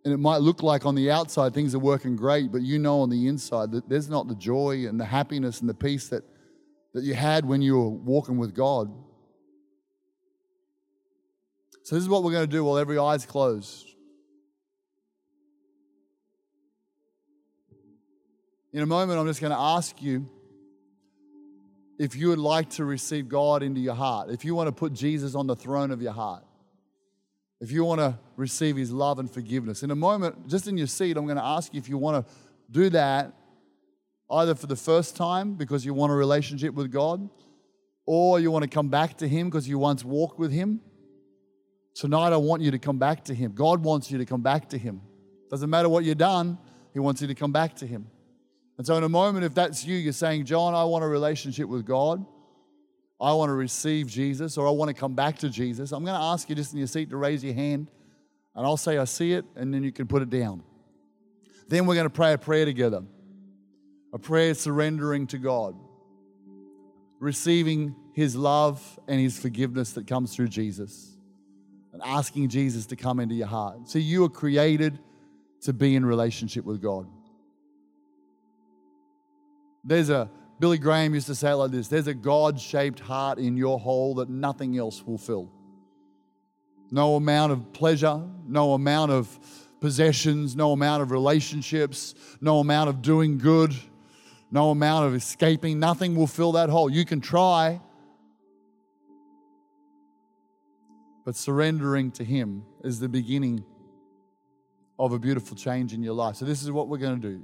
And 0.06 0.14
it 0.14 0.20
might 0.20 0.38
look 0.38 0.62
like 0.62 0.86
on 0.86 0.94
the 0.94 1.10
outside 1.10 1.52
things 1.52 1.74
are 1.74 1.78
working 1.78 2.16
great, 2.16 2.50
but 2.50 2.62
you 2.62 2.78
know 2.78 3.00
on 3.00 3.10
the 3.10 3.28
inside 3.28 3.72
that 3.72 3.90
there's 3.90 4.08
not 4.08 4.26
the 4.26 4.36
joy 4.36 4.86
and 4.88 4.98
the 4.98 5.04
happiness 5.04 5.60
and 5.60 5.68
the 5.68 5.74
peace 5.74 6.08
that, 6.08 6.22
that 6.94 7.04
you 7.04 7.12
had 7.12 7.44
when 7.44 7.60
you 7.60 7.78
were 7.78 7.90
walking 7.90 8.38
with 8.38 8.54
God. 8.54 8.90
So, 11.84 11.96
this 11.96 12.02
is 12.02 12.08
what 12.08 12.22
we're 12.22 12.32
going 12.32 12.48
to 12.48 12.50
do 12.50 12.64
while 12.64 12.78
every 12.78 12.96
eye's 12.96 13.26
closed. 13.26 13.86
In 18.72 18.82
a 18.82 18.86
moment, 18.86 19.20
I'm 19.20 19.26
just 19.26 19.42
going 19.42 19.52
to 19.52 19.58
ask 19.58 20.00
you 20.02 20.26
if 21.98 22.16
you 22.16 22.28
would 22.28 22.38
like 22.38 22.70
to 22.70 22.86
receive 22.86 23.28
God 23.28 23.62
into 23.62 23.82
your 23.82 23.94
heart, 23.94 24.30
if 24.30 24.46
you 24.46 24.54
want 24.54 24.68
to 24.68 24.72
put 24.72 24.94
Jesus 24.94 25.34
on 25.34 25.46
the 25.46 25.54
throne 25.54 25.90
of 25.90 26.00
your 26.00 26.14
heart, 26.14 26.42
if 27.60 27.70
you 27.70 27.84
want 27.84 28.00
to 28.00 28.18
receive 28.36 28.76
his 28.76 28.90
love 28.90 29.18
and 29.18 29.30
forgiveness. 29.30 29.82
In 29.82 29.90
a 29.90 29.94
moment, 29.94 30.48
just 30.48 30.66
in 30.66 30.78
your 30.78 30.86
seat, 30.86 31.18
I'm 31.18 31.26
going 31.26 31.36
to 31.36 31.44
ask 31.44 31.74
you 31.74 31.78
if 31.78 31.88
you 31.90 31.98
want 31.98 32.26
to 32.26 32.34
do 32.70 32.88
that 32.90 33.30
either 34.30 34.54
for 34.54 34.68
the 34.68 34.76
first 34.76 35.16
time 35.16 35.52
because 35.52 35.84
you 35.84 35.92
want 35.92 36.12
a 36.12 36.14
relationship 36.14 36.72
with 36.72 36.90
God, 36.90 37.28
or 38.06 38.40
you 38.40 38.50
want 38.50 38.62
to 38.62 38.70
come 38.70 38.88
back 38.88 39.18
to 39.18 39.28
him 39.28 39.48
because 39.48 39.68
you 39.68 39.78
once 39.78 40.02
walked 40.02 40.38
with 40.38 40.50
him. 40.50 40.80
Tonight, 41.94 42.32
I 42.32 42.36
want 42.36 42.62
you 42.62 42.70
to 42.72 42.78
come 42.78 42.98
back 42.98 43.24
to 43.24 43.34
him. 43.34 43.52
God 43.52 43.84
wants 43.84 44.10
you 44.10 44.18
to 44.18 44.24
come 44.24 44.42
back 44.42 44.68
to 44.70 44.78
him. 44.78 45.00
Doesn't 45.50 45.70
matter 45.70 45.88
what 45.88 46.04
you've 46.04 46.18
done, 46.18 46.58
he 46.92 46.98
wants 46.98 47.22
you 47.22 47.28
to 47.28 47.34
come 47.34 47.52
back 47.52 47.76
to 47.76 47.86
him. 47.86 48.06
And 48.76 48.86
so, 48.86 48.96
in 48.96 49.04
a 49.04 49.08
moment, 49.08 49.44
if 49.44 49.54
that's 49.54 49.84
you, 49.84 49.96
you're 49.96 50.12
saying, 50.12 50.46
John, 50.46 50.74
I 50.74 50.84
want 50.84 51.04
a 51.04 51.08
relationship 51.08 51.68
with 51.68 51.86
God. 51.86 52.24
I 53.20 53.32
want 53.32 53.50
to 53.50 53.54
receive 53.54 54.08
Jesus, 54.08 54.58
or 54.58 54.66
I 54.66 54.70
want 54.70 54.88
to 54.88 54.94
come 54.94 55.14
back 55.14 55.38
to 55.38 55.48
Jesus. 55.48 55.92
I'm 55.92 56.04
going 56.04 56.18
to 56.18 56.24
ask 56.24 56.48
you 56.48 56.56
just 56.56 56.72
in 56.72 56.78
your 56.78 56.88
seat 56.88 57.10
to 57.10 57.16
raise 57.16 57.44
your 57.44 57.54
hand, 57.54 57.88
and 58.54 58.66
I'll 58.66 58.76
say, 58.76 58.98
I 58.98 59.04
see 59.04 59.32
it, 59.32 59.44
and 59.54 59.72
then 59.72 59.84
you 59.84 59.92
can 59.92 60.08
put 60.08 60.22
it 60.22 60.30
down. 60.30 60.62
Then 61.68 61.86
we're 61.86 61.94
going 61.94 62.08
to 62.08 62.10
pray 62.10 62.32
a 62.32 62.38
prayer 62.38 62.64
together 62.64 63.02
a 64.12 64.18
prayer 64.18 64.54
surrendering 64.54 65.26
to 65.26 65.38
God, 65.38 65.74
receiving 67.18 67.96
His 68.12 68.36
love 68.36 69.00
and 69.08 69.20
His 69.20 69.36
forgiveness 69.36 69.92
that 69.94 70.06
comes 70.06 70.34
through 70.34 70.48
Jesus, 70.48 71.13
and 71.94 72.02
asking 72.04 72.48
Jesus 72.48 72.86
to 72.86 72.96
come 72.96 73.20
into 73.20 73.36
your 73.36 73.46
heart. 73.46 73.88
See, 73.88 74.00
you 74.00 74.24
are 74.24 74.28
created 74.28 74.98
to 75.62 75.72
be 75.72 75.94
in 75.94 76.04
relationship 76.04 76.64
with 76.64 76.82
God. 76.82 77.06
There's 79.84 80.10
a 80.10 80.28
Billy 80.58 80.78
Graham 80.78 81.14
used 81.14 81.28
to 81.28 81.36
say 81.36 81.52
it 81.52 81.54
like 81.54 81.70
this 81.70 81.88
there's 81.88 82.08
a 82.08 82.14
God 82.14 82.60
shaped 82.60 82.98
heart 82.98 83.38
in 83.38 83.56
your 83.56 83.78
hole 83.78 84.16
that 84.16 84.28
nothing 84.28 84.76
else 84.76 85.06
will 85.06 85.18
fill. 85.18 85.52
No 86.90 87.14
amount 87.14 87.52
of 87.52 87.72
pleasure, 87.72 88.20
no 88.46 88.72
amount 88.72 89.12
of 89.12 89.38
possessions, 89.80 90.56
no 90.56 90.72
amount 90.72 91.02
of 91.02 91.12
relationships, 91.12 92.14
no 92.40 92.58
amount 92.58 92.88
of 92.88 93.02
doing 93.02 93.38
good, 93.38 93.72
no 94.50 94.70
amount 94.70 95.06
of 95.06 95.14
escaping, 95.14 95.78
nothing 95.78 96.16
will 96.16 96.26
fill 96.26 96.52
that 96.52 96.70
hole. 96.70 96.90
You 96.90 97.04
can 97.04 97.20
try, 97.20 97.80
but 101.24 101.36
surrendering 101.36 102.10
to 102.12 102.24
Him 102.24 102.64
is 102.82 103.00
the 103.00 103.08
beginning 103.08 103.64
of 104.98 105.12
a 105.12 105.18
beautiful 105.18 105.56
change 105.56 105.92
in 105.92 106.02
your 106.02 106.14
life. 106.14 106.36
So, 106.36 106.44
this 106.44 106.62
is 106.62 106.70
what 106.70 106.88
we're 106.88 106.98
going 106.98 107.20
to 107.20 107.28
do. 107.28 107.42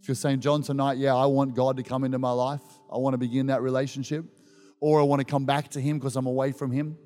If 0.00 0.08
you're 0.08 0.14
saying, 0.14 0.40
John, 0.40 0.62
tonight, 0.62 0.98
yeah, 0.98 1.14
I 1.14 1.26
want 1.26 1.54
God 1.54 1.76
to 1.76 1.82
come 1.82 2.02
into 2.04 2.18
my 2.18 2.32
life, 2.32 2.62
I 2.92 2.98
want 2.98 3.14
to 3.14 3.18
begin 3.18 3.46
that 3.46 3.62
relationship, 3.62 4.24
or 4.80 5.00
I 5.00 5.04
want 5.04 5.20
to 5.20 5.24
come 5.24 5.44
back 5.44 5.68
to 5.70 5.80
Him 5.80 5.98
because 5.98 6.16
I'm 6.16 6.26
away 6.26 6.50
from 6.50 6.72
Him, 6.72 6.98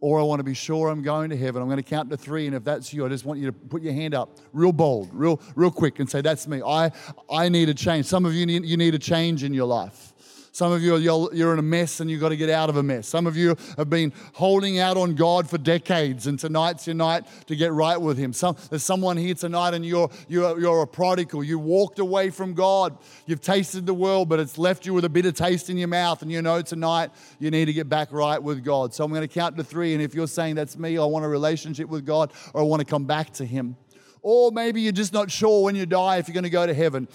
or 0.00 0.20
I 0.20 0.22
want 0.22 0.40
to 0.40 0.44
be 0.44 0.54
sure 0.54 0.90
I'm 0.90 1.02
going 1.02 1.30
to 1.30 1.36
heaven. 1.36 1.62
I'm 1.62 1.68
going 1.68 1.82
to 1.82 1.82
count 1.82 2.10
to 2.10 2.18
three, 2.18 2.46
and 2.46 2.54
if 2.54 2.62
that's 2.62 2.92
you, 2.92 3.06
I 3.06 3.08
just 3.08 3.24
want 3.24 3.40
you 3.40 3.46
to 3.46 3.52
put 3.52 3.82
your 3.82 3.94
hand 3.94 4.14
up 4.14 4.38
real 4.52 4.72
bold, 4.72 5.08
real, 5.12 5.40
real 5.56 5.70
quick, 5.70 5.98
and 6.00 6.08
say, 6.08 6.20
That's 6.20 6.46
me. 6.46 6.62
I, 6.62 6.92
I 7.30 7.48
need 7.48 7.70
a 7.70 7.74
change. 7.74 8.06
Some 8.06 8.26
of 8.26 8.34
you 8.34 8.44
need, 8.44 8.66
you 8.66 8.76
need 8.76 8.94
a 8.94 8.98
change 8.98 9.42
in 9.42 9.54
your 9.54 9.66
life. 9.66 10.13
Some 10.54 10.70
of 10.70 10.84
you, 10.84 10.98
you're 10.98 11.52
in 11.52 11.58
a 11.58 11.62
mess 11.62 11.98
and 11.98 12.08
you've 12.08 12.20
got 12.20 12.28
to 12.28 12.36
get 12.36 12.48
out 12.48 12.70
of 12.70 12.76
a 12.76 12.82
mess. 12.84 13.08
Some 13.08 13.26
of 13.26 13.36
you 13.36 13.56
have 13.76 13.90
been 13.90 14.12
holding 14.34 14.78
out 14.78 14.96
on 14.96 15.16
God 15.16 15.50
for 15.50 15.58
decades, 15.58 16.28
and 16.28 16.38
tonight's 16.38 16.86
your 16.86 16.94
night 16.94 17.24
to 17.48 17.56
get 17.56 17.72
right 17.72 18.00
with 18.00 18.16
Him. 18.16 18.32
Some, 18.32 18.56
there's 18.70 18.84
someone 18.84 19.16
here 19.16 19.34
tonight 19.34 19.74
and 19.74 19.84
you're, 19.84 20.08
you're, 20.28 20.60
you're 20.60 20.82
a 20.82 20.86
prodigal. 20.86 21.42
You 21.42 21.58
walked 21.58 21.98
away 21.98 22.30
from 22.30 22.54
God. 22.54 22.96
You've 23.26 23.40
tasted 23.40 23.84
the 23.84 23.94
world, 23.94 24.28
but 24.28 24.38
it's 24.38 24.56
left 24.56 24.86
you 24.86 24.94
with 24.94 25.04
a 25.04 25.08
bitter 25.08 25.32
taste 25.32 25.70
in 25.70 25.76
your 25.76 25.88
mouth, 25.88 26.22
and 26.22 26.30
you 26.30 26.40
know 26.40 26.62
tonight 26.62 27.10
you 27.40 27.50
need 27.50 27.64
to 27.64 27.72
get 27.72 27.88
back 27.88 28.12
right 28.12 28.40
with 28.40 28.62
God. 28.62 28.94
So 28.94 29.02
I'm 29.02 29.10
going 29.10 29.22
to 29.22 29.34
count 29.34 29.56
to 29.56 29.64
three, 29.64 29.92
and 29.92 30.00
if 30.00 30.14
you're 30.14 30.28
saying, 30.28 30.54
That's 30.54 30.78
me, 30.78 30.98
I 30.98 31.04
want 31.04 31.24
a 31.24 31.28
relationship 31.28 31.88
with 31.88 32.06
God, 32.06 32.32
or 32.52 32.60
I 32.60 32.64
want 32.64 32.78
to 32.78 32.86
come 32.86 33.06
back 33.06 33.32
to 33.32 33.44
Him. 33.44 33.76
Or 34.22 34.52
maybe 34.52 34.80
you're 34.80 34.92
just 34.92 35.12
not 35.12 35.32
sure 35.32 35.64
when 35.64 35.74
you 35.74 35.84
die 35.84 36.18
if 36.18 36.28
you're 36.28 36.32
going 36.32 36.44
to 36.44 36.50
go 36.50 36.64
to 36.64 36.72
heaven. 36.72 37.08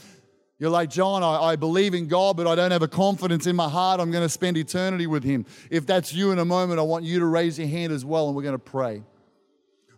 You're 0.60 0.70
like, 0.70 0.90
John, 0.90 1.24
I, 1.24 1.52
I, 1.52 1.56
believe 1.56 1.94
in 1.94 2.08
God, 2.08 2.36
but 2.36 2.46
I 2.46 2.54
don't 2.54 2.72
have 2.72 2.82
a 2.82 2.88
confidence 2.88 3.48
in 3.48 3.56
my 3.56 3.70
heart 3.70 4.02
I'm 4.02 4.12
going 4.12 4.26
to 4.26 4.30
spend 4.30 4.58
eternity 4.58 5.08
with 5.08 5.24
Him. 5.24 5.46
If 5.70 5.86
that's 5.86 6.14
you 6.14 6.32
in 6.32 6.40
a 6.40 6.44
moment, 6.44 6.80
I 6.80 6.84
want 6.84 7.06
you 7.06 7.20
to 7.20 7.26
raise 7.26 7.58
your 7.58 7.70
hand 7.70 7.94
as 7.94 8.04
well, 8.04 8.28
and 8.28 8.36
we're 8.36 8.44
going 8.44 8.56
to 8.56 8.60
pray. 8.60 9.02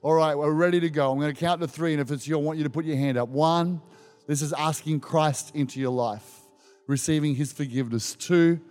All 0.04 0.14
right, 0.14 0.36
we're 0.36 0.52
ready 0.52 0.80
to 0.80 0.90
go. 0.92 1.12
I'm 1.12 1.20
going 1.20 1.34
to 1.34 1.40
count 1.40 1.62
to 1.62 1.68
three, 1.68 1.94
and 1.94 2.02
if 2.02 2.12
it's 2.12 2.28
you, 2.28 2.38
I 2.38 2.42
want 2.42 2.60
you 2.60 2.64
to 2.64 2.70
put 2.70 2.86
your 2.86 2.96
hand 2.96 3.18
up. 3.18 3.30
One, 3.30 3.82
this 4.28 4.44
is 4.44 4.54
asking 4.54 5.00
Christ 5.00 5.56
into 5.56 5.80
your 5.80 5.92
life, 5.92 6.42
receiving 6.86 7.34
His 7.34 7.52
forgiveness. 7.52 8.16
Two, 8.16 8.62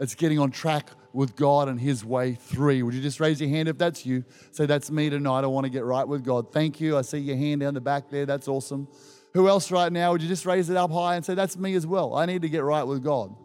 it's 0.00 0.14
getting 0.14 0.38
on 0.38 0.50
track 0.50 0.88
with 1.12 1.36
God 1.36 1.68
and 1.68 1.78
His 1.78 2.02
way. 2.02 2.32
Three, 2.32 2.82
would 2.82 2.94
you 2.94 3.02
just 3.02 3.20
raise 3.20 3.42
your 3.42 3.50
hand 3.50 3.68
if 3.68 3.76
that's 3.76 4.06
you? 4.06 4.24
Say, 4.52 4.64
That's 4.64 4.90
me 4.90 5.10
tonight. 5.10 5.44
I 5.44 5.48
want 5.48 5.64
to 5.64 5.70
get 5.70 5.84
right 5.84 6.08
with 6.08 6.24
God. 6.24 6.50
Thank 6.50 6.80
you. 6.80 6.96
I 6.96 7.02
see 7.02 7.18
your 7.18 7.36
hand 7.36 7.60
down 7.60 7.74
the 7.74 7.80
back 7.82 8.08
there. 8.08 8.24
That's 8.24 8.48
awesome. 8.48 8.88
Who 9.36 9.50
else 9.50 9.70
right 9.70 9.92
now 9.92 10.12
would 10.12 10.22
you 10.22 10.28
just 10.28 10.46
raise 10.46 10.70
it 10.70 10.78
up 10.78 10.90
high 10.90 11.16
and 11.16 11.22
say, 11.22 11.34
That's 11.34 11.58
me 11.58 11.74
as 11.74 11.86
well? 11.86 12.14
I 12.14 12.24
need 12.24 12.40
to 12.40 12.48
get 12.48 12.64
right 12.64 12.84
with 12.84 13.04
God. 13.04 13.36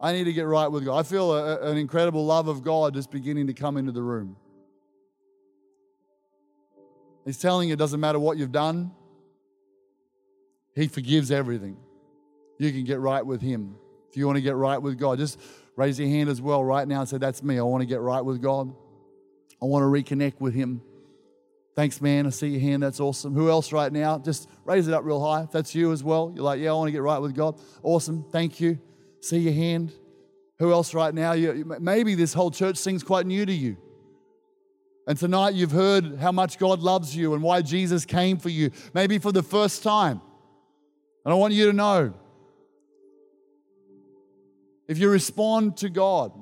I 0.00 0.14
need 0.14 0.24
to 0.24 0.32
get 0.32 0.46
right 0.46 0.66
with 0.66 0.86
God. 0.86 0.98
I 0.98 1.02
feel 1.02 1.30
a, 1.34 1.60
an 1.70 1.76
incredible 1.76 2.24
love 2.24 2.48
of 2.48 2.62
God 2.62 2.94
just 2.94 3.10
beginning 3.10 3.48
to 3.48 3.52
come 3.52 3.76
into 3.76 3.92
the 3.92 4.00
room. 4.00 4.34
He's 7.26 7.36
telling 7.36 7.68
you 7.68 7.74
it 7.74 7.78
doesn't 7.78 8.00
matter 8.00 8.18
what 8.18 8.38
you've 8.38 8.50
done, 8.50 8.92
He 10.74 10.88
forgives 10.88 11.30
everything. 11.30 11.76
You 12.58 12.72
can 12.72 12.84
get 12.84 12.98
right 12.98 13.24
with 13.24 13.42
Him. 13.42 13.76
If 14.08 14.16
you 14.16 14.24
want 14.24 14.36
to 14.36 14.42
get 14.42 14.56
right 14.56 14.80
with 14.80 14.98
God, 14.98 15.18
just 15.18 15.38
raise 15.76 16.00
your 16.00 16.08
hand 16.08 16.30
as 16.30 16.40
well 16.40 16.64
right 16.64 16.88
now 16.88 17.00
and 17.00 17.08
say, 17.10 17.18
That's 17.18 17.42
me. 17.42 17.58
I 17.58 17.62
want 17.62 17.82
to 17.82 17.86
get 17.86 18.00
right 18.00 18.24
with 18.24 18.40
God. 18.40 18.72
I 19.60 19.66
want 19.66 19.82
to 19.82 19.86
reconnect 20.16 20.40
with 20.40 20.54
Him. 20.54 20.80
Thanks, 21.74 22.02
man. 22.02 22.26
I 22.26 22.30
see 22.30 22.48
your 22.48 22.60
hand. 22.60 22.82
That's 22.82 23.00
awesome. 23.00 23.34
Who 23.34 23.48
else 23.48 23.72
right 23.72 23.90
now? 23.90 24.18
Just 24.18 24.48
raise 24.64 24.88
it 24.88 24.94
up 24.94 25.04
real 25.04 25.24
high. 25.24 25.42
If 25.42 25.52
that's 25.52 25.74
you 25.74 25.92
as 25.92 26.04
well. 26.04 26.30
You're 26.34 26.44
like, 26.44 26.60
yeah, 26.60 26.70
I 26.70 26.74
want 26.74 26.88
to 26.88 26.92
get 26.92 27.02
right 27.02 27.18
with 27.18 27.34
God. 27.34 27.58
Awesome. 27.82 28.24
Thank 28.30 28.60
you. 28.60 28.78
See 29.20 29.38
your 29.38 29.54
hand. 29.54 29.92
Who 30.58 30.70
else 30.70 30.92
right 30.92 31.14
now? 31.14 31.32
You, 31.32 31.76
maybe 31.80 32.14
this 32.14 32.34
whole 32.34 32.50
church 32.50 32.78
thing's 32.78 33.02
quite 33.02 33.26
new 33.26 33.46
to 33.46 33.52
you. 33.52 33.78
And 35.06 35.18
tonight 35.18 35.54
you've 35.54 35.72
heard 35.72 36.18
how 36.18 36.30
much 36.30 36.58
God 36.58 36.80
loves 36.80 37.16
you 37.16 37.34
and 37.34 37.42
why 37.42 37.62
Jesus 37.62 38.04
came 38.04 38.36
for 38.36 38.50
you, 38.50 38.70
maybe 38.94 39.18
for 39.18 39.32
the 39.32 39.42
first 39.42 39.82
time. 39.82 40.20
And 41.24 41.32
I 41.32 41.36
want 41.36 41.54
you 41.54 41.66
to 41.66 41.72
know 41.72 42.14
if 44.86 44.98
you 44.98 45.08
respond 45.08 45.78
to 45.78 45.88
God, 45.88 46.32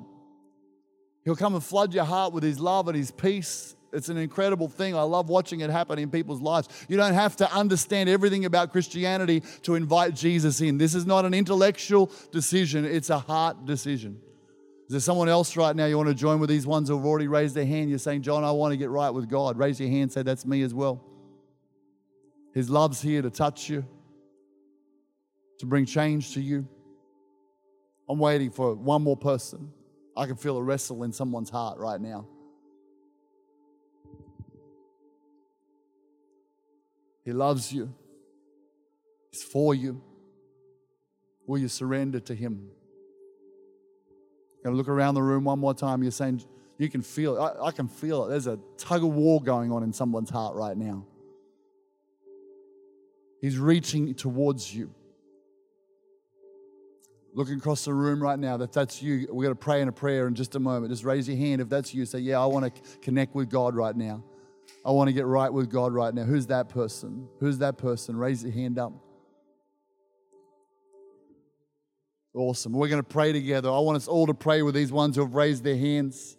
He'll 1.23 1.35
come 1.35 1.53
and 1.53 1.63
flood 1.63 1.93
your 1.93 2.03
heart 2.03 2.33
with 2.33 2.43
His 2.43 2.59
love 2.59 2.87
and 2.87 2.97
His 2.97 3.11
peace 3.11 3.75
it's 3.93 4.09
an 4.09 4.17
incredible 4.17 4.67
thing. 4.67 4.95
I 4.95 5.01
love 5.01 5.29
watching 5.29 5.59
it 5.61 5.69
happen 5.69 5.99
in 5.99 6.09
people's 6.09 6.41
lives. 6.41 6.69
You 6.87 6.97
don't 6.97 7.13
have 7.13 7.35
to 7.37 7.53
understand 7.53 8.09
everything 8.09 8.45
about 8.45 8.71
Christianity 8.71 9.41
to 9.63 9.75
invite 9.75 10.15
Jesus 10.15 10.61
in. 10.61 10.77
This 10.77 10.95
is 10.95 11.05
not 11.05 11.25
an 11.25 11.33
intellectual 11.33 12.11
decision, 12.31 12.85
it's 12.85 13.09
a 13.09 13.19
heart 13.19 13.65
decision. 13.65 14.19
Is 14.87 14.93
there 14.93 14.99
someone 14.99 15.29
else 15.29 15.55
right 15.55 15.73
now 15.73 15.85
you 15.85 15.95
want 15.95 16.09
to 16.09 16.15
join 16.15 16.39
with 16.39 16.49
these 16.49 16.67
ones 16.67 16.89
who 16.89 16.97
have 16.97 17.05
already 17.05 17.27
raised 17.27 17.55
their 17.55 17.65
hand? 17.65 17.89
You're 17.89 17.99
saying, 17.99 18.23
John, 18.23 18.43
I 18.43 18.51
want 18.51 18.73
to 18.73 18.77
get 18.77 18.89
right 18.89 19.09
with 19.09 19.29
God. 19.29 19.57
Raise 19.57 19.79
your 19.79 19.89
hand, 19.89 20.11
say, 20.11 20.21
That's 20.21 20.45
me 20.45 20.63
as 20.63 20.73
well. 20.73 21.01
His 22.53 22.69
love's 22.69 23.01
here 23.01 23.21
to 23.21 23.29
touch 23.29 23.69
you, 23.69 23.85
to 25.59 25.65
bring 25.65 25.85
change 25.85 26.33
to 26.33 26.41
you. 26.41 26.67
I'm 28.09 28.19
waiting 28.19 28.51
for 28.51 28.75
one 28.75 29.01
more 29.01 29.15
person. 29.15 29.71
I 30.17 30.25
can 30.25 30.35
feel 30.35 30.57
a 30.57 30.61
wrestle 30.61 31.03
in 31.03 31.13
someone's 31.13 31.49
heart 31.49 31.77
right 31.77 32.01
now. 32.01 32.27
He 37.23 37.31
loves 37.31 37.71
you. 37.71 37.93
He's 39.31 39.43
for 39.43 39.75
you. 39.75 40.01
Will 41.47 41.59
you 41.59 41.67
surrender 41.67 42.19
to 42.21 42.35
Him? 42.35 42.69
Gonna 44.63 44.75
look 44.75 44.89
around 44.89 45.15
the 45.15 45.23
room 45.23 45.43
one 45.43 45.59
more 45.59 45.73
time. 45.73 46.03
You're 46.03 46.11
saying, 46.11 46.43
you 46.77 46.89
can 46.89 47.01
feel 47.01 47.37
it. 47.37 47.39
I, 47.39 47.67
I, 47.67 47.71
can 47.71 47.87
feel 47.87 48.25
it. 48.25 48.29
There's 48.29 48.47
a 48.47 48.59
tug 48.77 49.03
of 49.03 49.13
war 49.13 49.41
going 49.41 49.71
on 49.71 49.83
in 49.83 49.93
someone's 49.93 50.31
heart 50.31 50.55
right 50.55 50.75
now. 50.75 51.05
He's 53.39 53.57
reaching 53.57 54.13
towards 54.15 54.73
you. 54.73 54.93
Looking 57.33 57.57
across 57.57 57.85
the 57.85 57.93
room 57.93 58.21
right 58.21 58.37
now, 58.37 58.57
that 58.57 58.73
that's 58.73 59.01
you. 59.01 59.27
We're 59.29 59.43
going 59.43 59.55
to 59.55 59.63
pray 59.63 59.81
in 59.81 59.87
a 59.87 59.91
prayer 59.91 60.27
in 60.27 60.35
just 60.35 60.55
a 60.55 60.59
moment. 60.59 60.91
Just 60.91 61.03
raise 61.03 61.27
your 61.27 61.37
hand 61.37 61.61
if 61.61 61.69
that's 61.69 61.93
you. 61.93 62.05
Say, 62.05 62.19
Yeah, 62.19 62.41
I 62.41 62.45
want 62.47 62.73
to 62.73 62.81
connect 62.99 63.35
with 63.35 63.49
God 63.49 63.75
right 63.75 63.95
now. 63.95 64.23
I 64.85 64.91
want 64.91 65.09
to 65.09 65.13
get 65.13 65.25
right 65.25 65.51
with 65.51 65.69
God 65.69 65.93
right 65.93 66.13
now. 66.13 66.23
Who's 66.23 66.47
that 66.47 66.69
person? 66.69 67.27
Who's 67.39 67.59
that 67.59 67.77
person? 67.77 68.15
Raise 68.17 68.43
your 68.43 68.51
hand 68.51 68.79
up. 68.79 68.93
Awesome. 72.33 72.71
We're 72.71 72.87
going 72.87 73.03
to 73.03 73.07
pray 73.07 73.33
together. 73.33 73.69
I 73.69 73.79
want 73.79 73.97
us 73.97 74.07
all 74.07 74.25
to 74.27 74.33
pray 74.33 74.61
with 74.61 74.73
these 74.73 74.91
ones 74.91 75.15
who 75.15 75.21
have 75.21 75.35
raised 75.35 75.63
their 75.63 75.75
hands. 75.75 76.37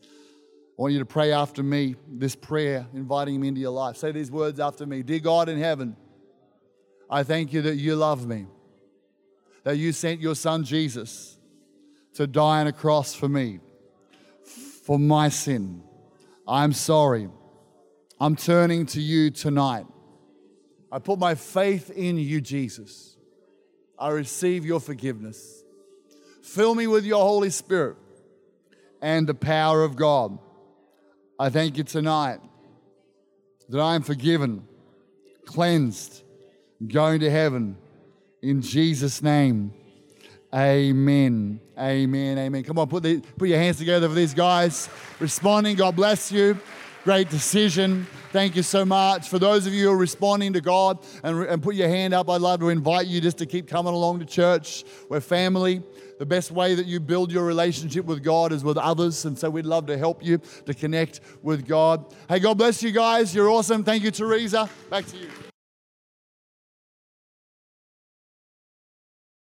I 0.78 0.82
want 0.82 0.94
you 0.94 0.98
to 1.00 1.06
pray 1.06 1.32
after 1.32 1.62
me 1.62 1.96
this 2.08 2.34
prayer, 2.34 2.86
inviting 2.94 3.34
him 3.34 3.44
into 3.44 3.60
your 3.60 3.72
life. 3.72 3.96
Say 3.96 4.10
these 4.10 4.30
words 4.30 4.58
after 4.58 4.86
me 4.86 5.02
Dear 5.02 5.20
God 5.20 5.48
in 5.48 5.58
heaven, 5.58 5.96
I 7.10 7.24
thank 7.24 7.52
you 7.52 7.62
that 7.62 7.76
you 7.76 7.94
love 7.94 8.26
me, 8.26 8.46
that 9.64 9.76
you 9.76 9.92
sent 9.92 10.20
your 10.20 10.34
son 10.34 10.64
Jesus 10.64 11.38
to 12.14 12.26
die 12.26 12.60
on 12.60 12.66
a 12.66 12.72
cross 12.72 13.14
for 13.14 13.28
me, 13.28 13.60
for 14.84 14.98
my 14.98 15.28
sin. 15.28 15.82
I'm 16.48 16.72
sorry. 16.72 17.28
I'm 18.22 18.36
turning 18.36 18.86
to 18.86 19.00
you 19.00 19.32
tonight. 19.32 19.84
I 20.92 21.00
put 21.00 21.18
my 21.18 21.34
faith 21.34 21.90
in 21.90 22.18
you, 22.18 22.40
Jesus. 22.40 23.16
I 23.98 24.10
receive 24.10 24.64
your 24.64 24.78
forgiveness. 24.78 25.64
Fill 26.40 26.76
me 26.76 26.86
with 26.86 27.04
your 27.04 27.20
Holy 27.20 27.50
Spirit 27.50 27.96
and 29.00 29.26
the 29.26 29.34
power 29.34 29.82
of 29.82 29.96
God. 29.96 30.38
I 31.36 31.50
thank 31.50 31.76
you 31.76 31.82
tonight 31.82 32.38
that 33.68 33.80
I 33.80 33.96
am 33.96 34.02
forgiven, 34.02 34.68
cleansed, 35.44 36.22
going 36.86 37.18
to 37.22 37.30
heaven. 37.30 37.76
In 38.40 38.62
Jesus' 38.62 39.20
name, 39.20 39.74
amen. 40.54 41.58
Amen. 41.76 42.38
Amen. 42.38 42.62
Come 42.62 42.78
on, 42.78 42.88
put, 42.88 43.02
the, 43.02 43.20
put 43.36 43.48
your 43.48 43.58
hands 43.58 43.78
together 43.78 44.08
for 44.08 44.14
these 44.14 44.32
guys 44.32 44.88
responding. 45.18 45.74
God 45.74 45.96
bless 45.96 46.30
you. 46.30 46.60
Great 47.04 47.28
decision. 47.30 48.06
Thank 48.30 48.54
you 48.54 48.62
so 48.62 48.84
much. 48.84 49.28
For 49.28 49.40
those 49.40 49.66
of 49.66 49.74
you 49.74 49.86
who 49.86 49.92
are 49.92 49.96
responding 49.96 50.52
to 50.52 50.60
God 50.60 51.04
and, 51.24 51.42
and 51.46 51.60
put 51.60 51.74
your 51.74 51.88
hand 51.88 52.14
up, 52.14 52.30
I'd 52.30 52.40
love 52.40 52.60
to 52.60 52.68
invite 52.68 53.08
you 53.08 53.20
just 53.20 53.38
to 53.38 53.46
keep 53.46 53.66
coming 53.66 53.92
along 53.92 54.20
to 54.20 54.24
church. 54.24 54.84
We're 55.08 55.20
family. 55.20 55.82
The 56.20 56.26
best 56.26 56.52
way 56.52 56.76
that 56.76 56.86
you 56.86 57.00
build 57.00 57.32
your 57.32 57.44
relationship 57.44 58.04
with 58.04 58.22
God 58.22 58.52
is 58.52 58.62
with 58.62 58.78
others. 58.78 59.24
And 59.24 59.36
so 59.36 59.50
we'd 59.50 59.66
love 59.66 59.86
to 59.86 59.98
help 59.98 60.24
you 60.24 60.40
to 60.66 60.74
connect 60.74 61.20
with 61.42 61.66
God. 61.66 62.14
Hey, 62.28 62.38
God 62.38 62.56
bless 62.56 62.84
you 62.84 62.92
guys. 62.92 63.34
You're 63.34 63.50
awesome. 63.50 63.82
Thank 63.82 64.04
you, 64.04 64.12
Teresa. 64.12 64.70
Back 64.88 65.04
to 65.06 65.16
you. 65.16 65.51